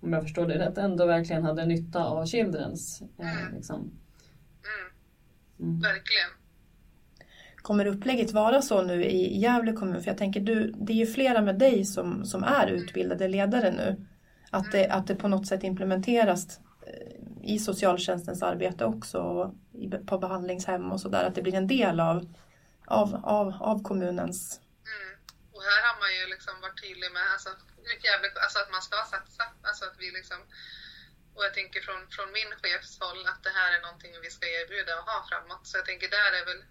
[0.00, 3.02] om jag förstår det rätt, ändå verkligen hade nytta av Childrens.
[3.18, 3.90] Eh, liksom.
[5.60, 5.80] Mm.
[5.80, 6.37] Verkligen.
[7.68, 10.02] Kommer upplägget vara så nu i Gävle kommun?
[10.02, 13.70] För jag tänker, du, det är ju flera med dig som, som är utbildade ledare
[13.70, 14.06] nu.
[14.50, 19.18] Att det, att det på något sätt implementeras eh, i socialtjänstens arbete också,
[20.06, 21.24] på behandlingshem och sådär.
[21.24, 22.34] Att det blir en del av,
[22.86, 23.08] av,
[23.38, 24.60] av, av kommunens...
[24.94, 25.14] Mm.
[25.54, 27.50] Och här har man ju liksom varit tydlig med alltså,
[28.44, 29.44] alltså att man ska satsa.
[29.68, 30.38] Alltså att vi liksom
[31.34, 34.92] och jag tänker från, från min chefshåll att det här är någonting vi ska erbjuda
[34.98, 35.66] och ha framåt.
[35.66, 36.62] Så jag tänker där är väl,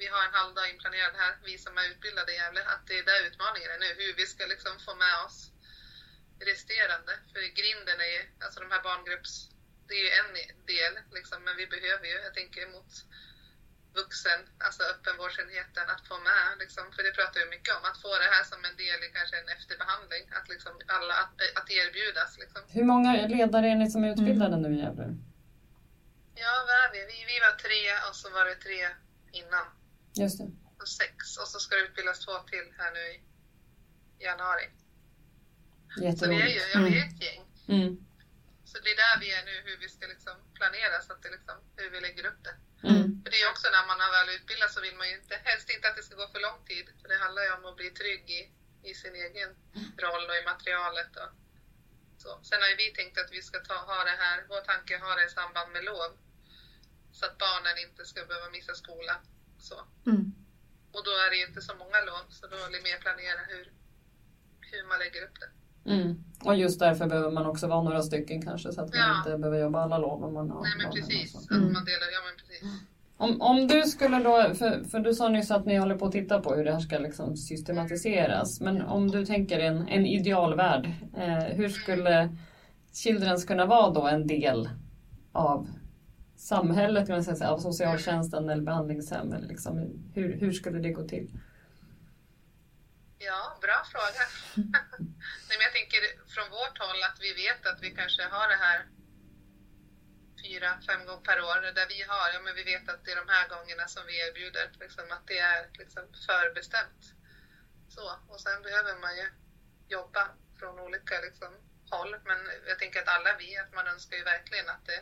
[0.00, 3.04] vi har en halvdag inplanerad här, vi som är utbildade i Gävle, att det är
[3.10, 5.38] där utmaningen är nu, hur vi ska liksom få med oss
[6.50, 7.12] resterande.
[7.32, 9.32] För grinden är ju, alltså de här barngrupps,
[9.88, 10.30] det är ju en
[10.72, 12.92] del liksom, men vi behöver ju, jag tänker mot
[14.00, 18.12] vuxen, alltså öppenvårdsenheten, att få med, liksom, för det pratar vi mycket om, att få
[18.22, 22.30] det här som en del i kanske en efterbehandling, att liksom alla, att, att erbjudas.
[22.42, 22.60] Liksom.
[22.76, 24.62] Hur många ledare är ni som är utbildade mm.
[24.62, 25.06] nu i Gävle?
[26.44, 27.00] Ja, vad är vi?
[27.10, 27.18] vi?
[27.32, 28.80] Vi var tre och så var det tre
[29.40, 29.66] innan.
[30.14, 30.50] Just det.
[30.80, 33.22] Och sex, och så ska det utbildas två till här nu i
[34.24, 34.66] januari.
[36.18, 37.42] Så vi är ju ja, vi är ett gäng.
[37.68, 38.06] Mm.
[38.64, 41.30] Så det är där vi är nu, hur vi ska liksom planera, så att det
[41.36, 42.56] liksom, hur vi lägger upp det.
[42.88, 43.22] Mm.
[43.22, 45.70] För det är också när man har väl utbildat så vill man ju inte, helst
[45.70, 46.86] inte att det ska gå för lång tid.
[47.00, 48.42] För det handlar ju om att bli trygg i,
[48.90, 49.50] i sin egen
[50.04, 51.12] roll och i materialet.
[51.22, 51.30] Och,
[52.22, 52.30] så.
[52.48, 55.16] Sen har ju vi tänkt att vi ska ta, ha det här, vår tanke har
[55.16, 56.10] det i samband med lov.
[57.12, 59.14] Så att barnen inte ska behöva missa skola.
[59.68, 59.76] Så.
[60.06, 60.22] Mm.
[60.94, 63.42] Och då är det ju inte så många lån, så då är det mer planera
[63.52, 63.64] hur,
[64.70, 65.50] hur man lägger upp det.
[65.94, 66.24] Mm.
[66.44, 69.18] Och just därför behöver man också vara några stycken kanske så att man ja.
[69.18, 71.72] inte behöver jobba alla lov om man har Nej men precis, att mm.
[71.72, 72.62] man delar, ja men precis.
[73.16, 76.12] Om, om du skulle då, för, för du sa nyss att ni håller på att
[76.12, 78.60] titta på hur det här ska liksom systematiseras.
[78.60, 80.86] Men om du tänker en, en idealvärld,
[81.16, 82.36] eh, hur skulle
[82.92, 84.68] Childrens kunna vara då en del
[85.32, 85.68] av
[86.42, 89.32] samhället, kan man säga, av socialtjänsten eller behandlingshem?
[89.32, 89.72] Eller liksom,
[90.14, 91.26] hur, hur skulle det gå till?
[93.18, 94.24] Ja, bra fråga.
[95.48, 96.00] Nej, men jag tänker
[96.34, 98.78] från vårt håll att vi vet att vi kanske har det här
[100.42, 103.20] fyra, fem gånger per år där vi har, ja men vi vet att det är
[103.24, 107.02] de här gångerna som vi erbjuder, liksom, att det är liksom förbestämt.
[107.94, 109.26] Så, och sen behöver man ju
[109.96, 110.22] jobba
[110.58, 111.52] från olika liksom,
[111.90, 112.38] håll, men
[112.70, 115.00] jag tänker att alla vi, att man önskar ju verkligen att det,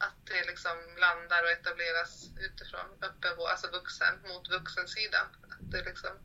[0.00, 5.26] att det liksom landar och etableras utifrån öppenvård, alltså vuxen mot vuxensidan.
[5.50, 6.18] Att det liksom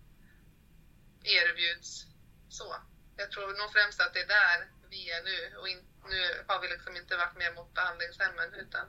[1.24, 2.06] erbjuds
[2.50, 2.76] så.
[3.18, 6.62] Jag tror nog främst att det är där vi är nu och in, nu har
[6.62, 8.88] vi liksom inte varit med mot behandlingshemmen utan,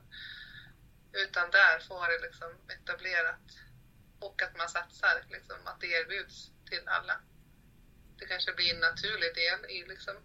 [1.12, 3.46] utan där får det liksom etablerat
[4.18, 7.20] och att man satsar, liksom, att det erbjuds till alla.
[8.18, 10.16] Det kanske blir en naturlig del i, liksom,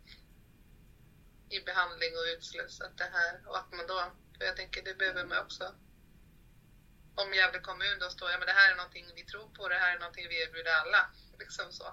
[1.49, 4.97] i behandling och utsluss, att det här, och att man då, för jag tänker det
[4.97, 5.65] behöver man också
[7.23, 9.79] om Gävle kommun då står, ja men det här är någonting vi tror på, det
[9.83, 11.01] här är någonting vi erbjuder alla.
[11.41, 11.87] Liksom så.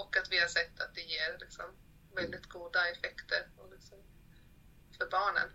[0.00, 1.68] Och att vi har sett att det ger liksom,
[2.20, 3.42] väldigt goda effekter
[3.74, 3.98] liksom,
[4.96, 5.48] för barnen.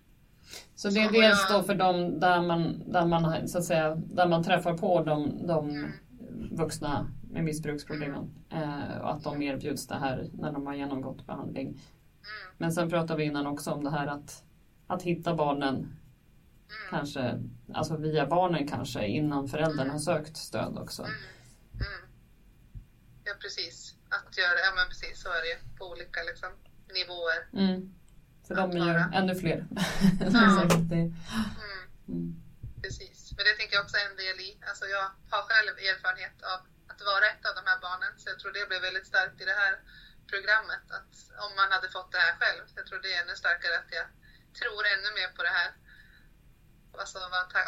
[0.76, 1.51] Så det är så dels jag...
[1.53, 2.61] då för dem där man,
[2.95, 5.91] där man, så att säga, där man träffar på de, de mm.
[6.61, 6.93] vuxna
[7.32, 11.67] med missbruksproblemen eh, och att de erbjuds det här när de har genomgått behandling.
[11.67, 12.55] Mm.
[12.57, 14.43] Men sen pratade vi innan också om det här att,
[14.88, 15.95] att hitta barnen mm.
[16.89, 17.41] Kanske,
[17.74, 21.03] alltså via barnen kanske innan föräldrarna har sökt stöd också.
[21.03, 21.16] Mm.
[21.74, 22.09] Mm.
[23.24, 26.49] Ja precis, att göra, ja men precis så är det ju på olika liksom,
[26.93, 27.41] nivåer.
[27.53, 27.93] Mm.
[28.47, 29.59] För de är ju ännu fler.
[30.95, 31.13] Mm.
[32.07, 32.32] mm.
[32.84, 34.49] Precis, men det tänker jag också är en del i.
[34.70, 36.59] Alltså jag har själv erfarenhet av
[36.91, 39.45] att vara ett av de här barnen, så jag tror det blev väldigt starkt i
[39.51, 39.74] det här
[40.32, 40.86] programmet.
[40.97, 41.13] Att
[41.45, 44.07] om man hade fått det här själv, jag tror det är ännu starkare att jag
[44.59, 45.72] tror ännu mer på det här.
[47.00, 47.20] Alltså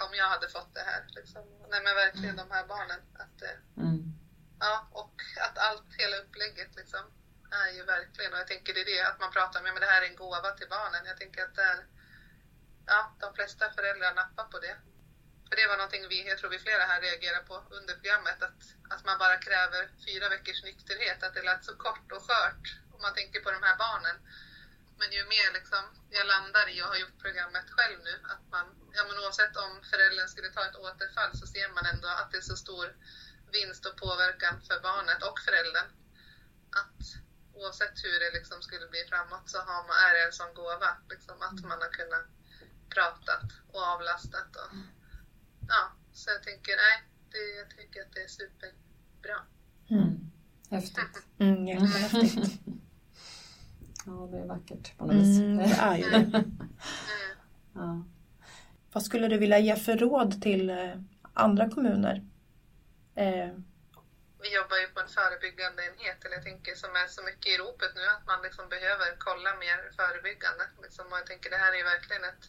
[0.06, 1.06] om jag hade fått det här.
[1.08, 1.44] Liksom.
[1.70, 3.00] Nej men verkligen de här barnen.
[3.14, 3.42] Att,
[3.78, 4.04] mm.
[4.60, 7.04] Ja, och att allt, hela upplägget liksom
[7.52, 9.82] är ju verkligen, och jag tänker det är det att man pratar om, ja men
[9.82, 11.06] det här är en gåva till barnen.
[11.06, 11.86] Jag tänker att det är,
[12.86, 14.76] ja, de flesta föräldrar nappar på det.
[15.50, 18.62] För det var någonting vi, jag tror vi flera här reagerar på under programmet, att,
[18.90, 23.02] att man bara kräver fyra veckors nykterhet, att det lät så kort och skört om
[23.02, 24.16] man tänker på de här barnen.
[25.00, 28.66] Men ju mer liksom jag landar i och har gjort programmet själv nu, att man,
[28.98, 32.38] ja men oavsett om föräldern skulle ta ett återfall så ser man ändå att det
[32.38, 32.88] är så stor
[33.56, 35.90] vinst och påverkan för barnet och föräldern.
[36.82, 37.02] Att
[37.54, 40.92] oavsett hur det liksom skulle bli framåt så har man, är det en sån gåva,
[41.10, 42.28] liksom, att man har kunnat
[42.96, 44.56] pratat och avlastat.
[44.62, 44.72] Och,
[45.68, 45.84] ja,
[46.14, 46.98] så jag tänker, nej,
[47.32, 49.40] det, jag tycker att det är superbra.
[49.90, 50.32] Mm.
[50.70, 51.24] Häftigt.
[51.40, 52.62] Mm, jättehäftigt.
[54.08, 55.38] Ja, det är vackert på något vis.
[55.40, 56.44] Mm, det är ju det.
[57.82, 58.04] Ja.
[58.94, 60.94] Vad skulle du vilja ge för råd till eh,
[61.46, 62.16] andra kommuner?
[63.24, 63.52] Eh,
[64.44, 67.58] Vi jobbar ju på en förebyggande enhet, eller jag tänker som är så mycket i
[67.64, 70.64] ropet nu, att man liksom behöver kolla mer förebyggande.
[70.86, 72.46] Liksom, och jag tänker det här är ju verkligen ett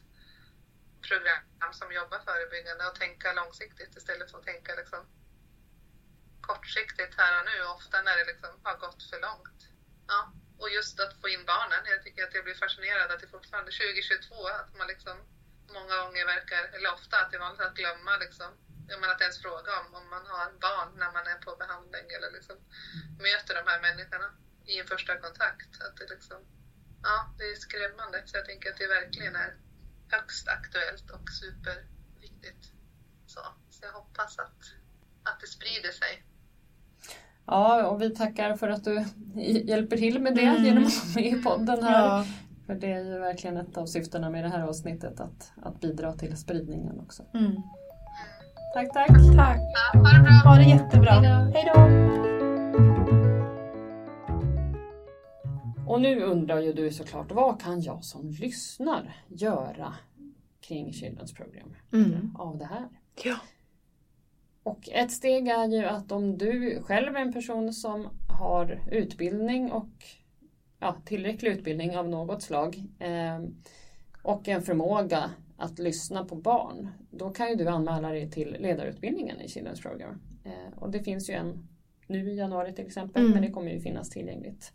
[1.08, 5.00] program som jobbar förebyggande och tänka långsiktigt istället för att tänka liksom
[6.48, 9.60] kortsiktigt här och nu, ofta när det liksom har gått för långt.
[10.12, 10.20] Ja.
[10.58, 13.70] Och just att få in barnen, jag tycker att jag blir fascinerad att det fortfarande
[13.70, 15.16] 2022, att man liksom
[15.76, 18.50] många gånger verkar, eller ofta, att det är vanligt att glömma liksom,
[18.88, 22.06] jag menar att ens fråga om, om man har barn när man är på behandling
[22.16, 22.56] eller liksom
[23.18, 24.28] möter de här människorna
[24.66, 25.82] i en första kontakt.
[25.84, 26.38] Att det liksom,
[27.02, 28.22] ja, det är skrämmande.
[28.26, 29.56] Så jag tänker att det verkligen är
[30.10, 32.64] högst aktuellt och superviktigt.
[33.26, 33.40] Så,
[33.70, 34.62] så jag hoppas att,
[35.24, 36.24] att det sprider sig
[37.48, 39.04] ja, och vi tackar för att du
[39.44, 40.64] hjälper till med det Mm.
[40.64, 42.04] genom att vara med i podden här.
[42.04, 42.24] ja.
[42.66, 46.12] För det är ju verkligen ett av syftena med det här avsnittet, att, att bidra
[46.12, 47.22] till spridningen också.
[47.34, 47.52] Mm.
[48.74, 49.08] Tack, tack!
[49.36, 49.60] Tack!
[49.94, 50.50] Ja, ha det bra!
[50.50, 51.12] Ha det jättebra.
[51.54, 51.80] Hej då!
[55.86, 59.94] Och nu undrar ju du såklart, vad kan jag som lyssnar göra
[60.60, 62.36] kring Children's Program Mm.
[62.38, 62.88] av det här?
[63.24, 63.36] Ja.
[64.68, 68.08] Och ett steg är ju att om du själv är en person som
[68.38, 69.88] har utbildning och
[70.78, 73.40] ja, tillräcklig utbildning av något slag eh,
[74.22, 79.40] och en förmåga att lyssna på barn, då kan ju du anmäla dig till ledarutbildningen
[79.40, 80.20] i Children's Program.
[80.44, 81.68] Eh, och det finns ju en
[82.06, 83.34] nu i januari till exempel, Mm.
[83.34, 84.72] men det kommer ju finnas tillgängligt.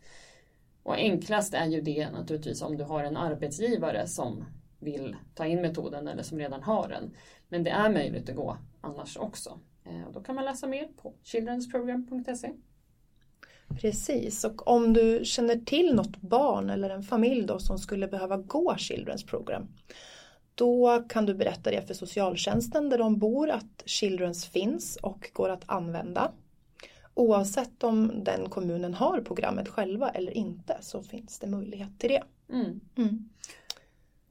[0.83, 4.45] Och enklast är ju det naturligtvis om du har en arbetsgivare som
[4.79, 7.15] vill ta in metoden eller som redan har den.
[7.49, 9.59] Men det är möjligt att gå annars också.
[9.85, 12.51] Eh, och då kan man läsa mer på childrensprogram.se.
[13.81, 18.37] Precis, och om du känner till något barn eller en familj då som skulle behöva
[18.37, 19.67] gå Children's Program
[20.55, 25.49] då kan du berätta det för socialtjänsten där de bor att Children's finns och går
[25.49, 26.31] att använda.
[27.13, 32.23] Oavsett om den kommunen har programmet själva eller inte så finns det möjlighet till det.
[32.49, 32.79] Mm.
[32.95, 33.29] Mm.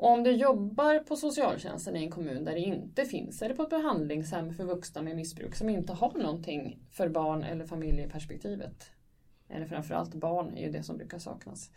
[0.03, 3.63] Och om du jobbar på socialtjänsten i en kommun där det inte finns, eller på
[3.63, 8.91] ett behandlingshem för vuxna med missbruk som inte har någonting för barn eller familjeperspektivet.
[9.49, 11.71] Eller framförallt barn är ju det som brukar saknas.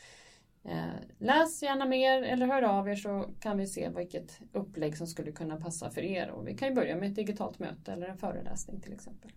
[0.63, 0.85] Eh,
[1.17, 5.31] läs gärna mer eller hör av er så kan vi se vilket upplägg som skulle
[5.31, 6.29] kunna passa för er.
[6.29, 9.31] Och vi kan ju börja med ett digitalt möte eller en föreläsning till exempel.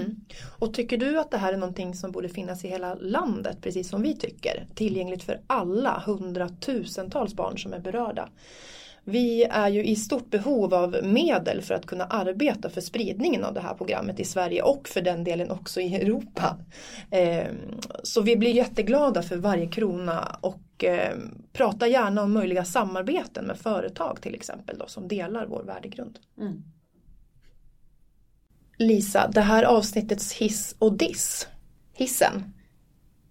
[0.00, 0.20] Mm.
[0.58, 3.88] Och tycker du att det här är någonting som borde finnas i hela landet, precis
[3.88, 8.28] som vi tycker, tillgängligt för alla hundratusentals barn som är berörda.
[9.08, 13.54] Vi är ju i stort behov av medel för att kunna arbeta för spridningen av
[13.54, 16.58] det här programmet i Sverige och för den delen också i Europa.
[17.10, 17.46] Eh,
[18.02, 21.16] Så vi blir jätteglada för varje krona och eh,
[21.52, 26.18] pratar gärna om möjliga samarbeten med företag till exempel då, som delar vår värdegrund.
[26.38, 26.62] Mm.
[28.76, 31.48] Lisa, det här avsnittets hiss och diss.
[31.94, 32.52] Hissen.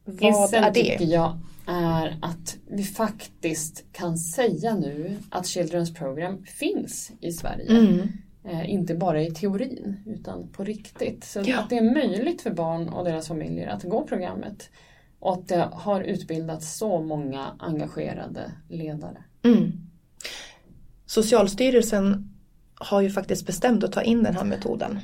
[0.05, 0.83] Vad Hissen är det?
[0.83, 1.37] tycker jag
[1.67, 7.69] är att vi faktiskt kan säga nu att Children's Program finns i Sverige.
[7.77, 8.07] Mm.
[8.43, 11.23] Eh, inte bara i teorin utan på riktigt.
[11.23, 11.59] Så Ja.
[11.59, 14.69] att det är möjligt för barn och deras familjer att gå programmet.
[15.19, 19.23] Och att det har utbildats så många engagerade ledare.
[19.43, 19.71] Mm.
[21.05, 22.31] Socialstyrelsen
[22.75, 24.99] har ju faktiskt bestämt att ta in den här metoden.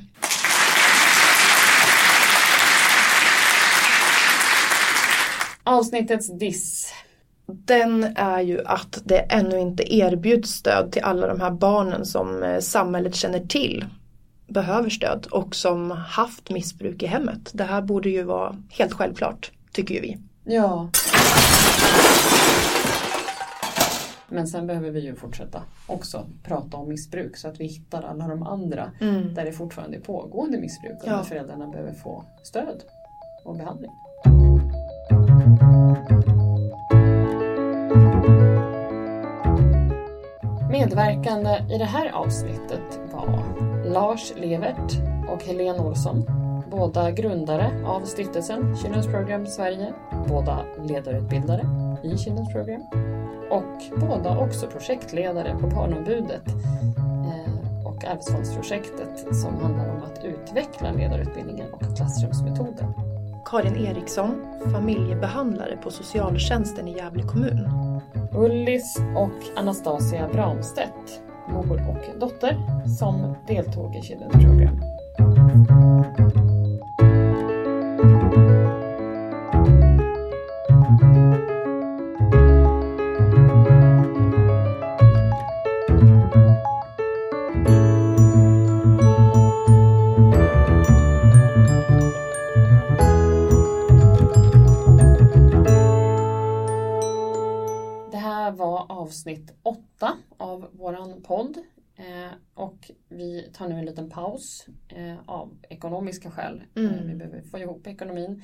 [5.72, 6.94] Avsnittets diss.
[7.46, 12.44] Den är ju att det ännu inte erbjuds stöd till alla de här barnen som
[12.44, 13.86] eh, samhället känner till
[14.48, 17.50] behöver stöd och som haft missbruk i hemmet.
[17.54, 20.18] Det här borde ju vara helt självklart, tycker ju vi.
[20.44, 20.90] Ja.
[24.30, 28.28] Men sen behöver vi ju fortsätta också prata om missbruk så att vi hittar alla
[28.28, 28.92] de andra
[29.36, 31.16] där det fortfarande är pågående missbruk och Ja.
[31.16, 32.84] där föräldrarna behöver få stöd
[33.46, 33.92] och behandling.
[40.96, 43.44] Medverkande i det här avsnittet var
[43.86, 44.92] Lars Levert
[45.30, 46.26] och Helene Olsson.
[46.72, 49.94] Båda grundare av stiftelsen Children's Program Sverige.
[50.28, 51.62] Båda ledarutbildare.
[52.04, 52.82] i Children's Program
[53.50, 61.74] och båda också projektledare på Barnombudet eh, och Arvsfondsprojektet som handlar om att utveckla ledarutbildningen
[61.74, 62.94] och klassrumsmetoden.
[63.46, 67.81] Karin Eriksson, familjebehandlare på socialtjänsten i Gävle kommun.
[68.36, 72.58] Ullis och Anastasia Bramstedt, mor och dotter,
[72.88, 74.82] som deltog i Children's Program.
[101.32, 101.58] Podd.
[101.96, 106.64] Eh, och vi tar nu en liten paus eh, av ekonomiska skäl.
[106.76, 106.94] Mm.
[106.94, 108.44] Eh, vi behöver få ihop ekonomin.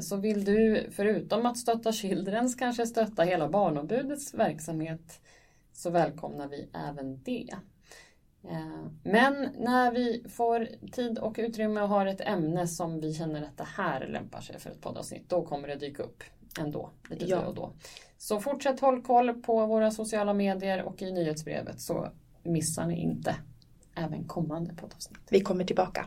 [0.00, 5.20] Så vill du, förutom att stötta Childrens, kanske stötta hela Barnombudets verksamhet
[5.72, 7.54] så välkomnar vi även det.
[9.02, 13.56] Men när vi får tid och utrymme och har ett ämne som vi känner att
[13.56, 16.22] det här lämpar sig för ett poddavsnitt, då kommer det dyka upp
[16.60, 17.40] ändå, lite Ja.
[17.40, 17.72] då och då.
[18.18, 22.08] Så fortsätt håll koll på våra sociala medier och i nyhetsbrevet så
[22.42, 23.36] missar ni inte
[23.94, 25.20] även kommande poddavsnitt.
[25.30, 26.06] Vi kommer tillbaka.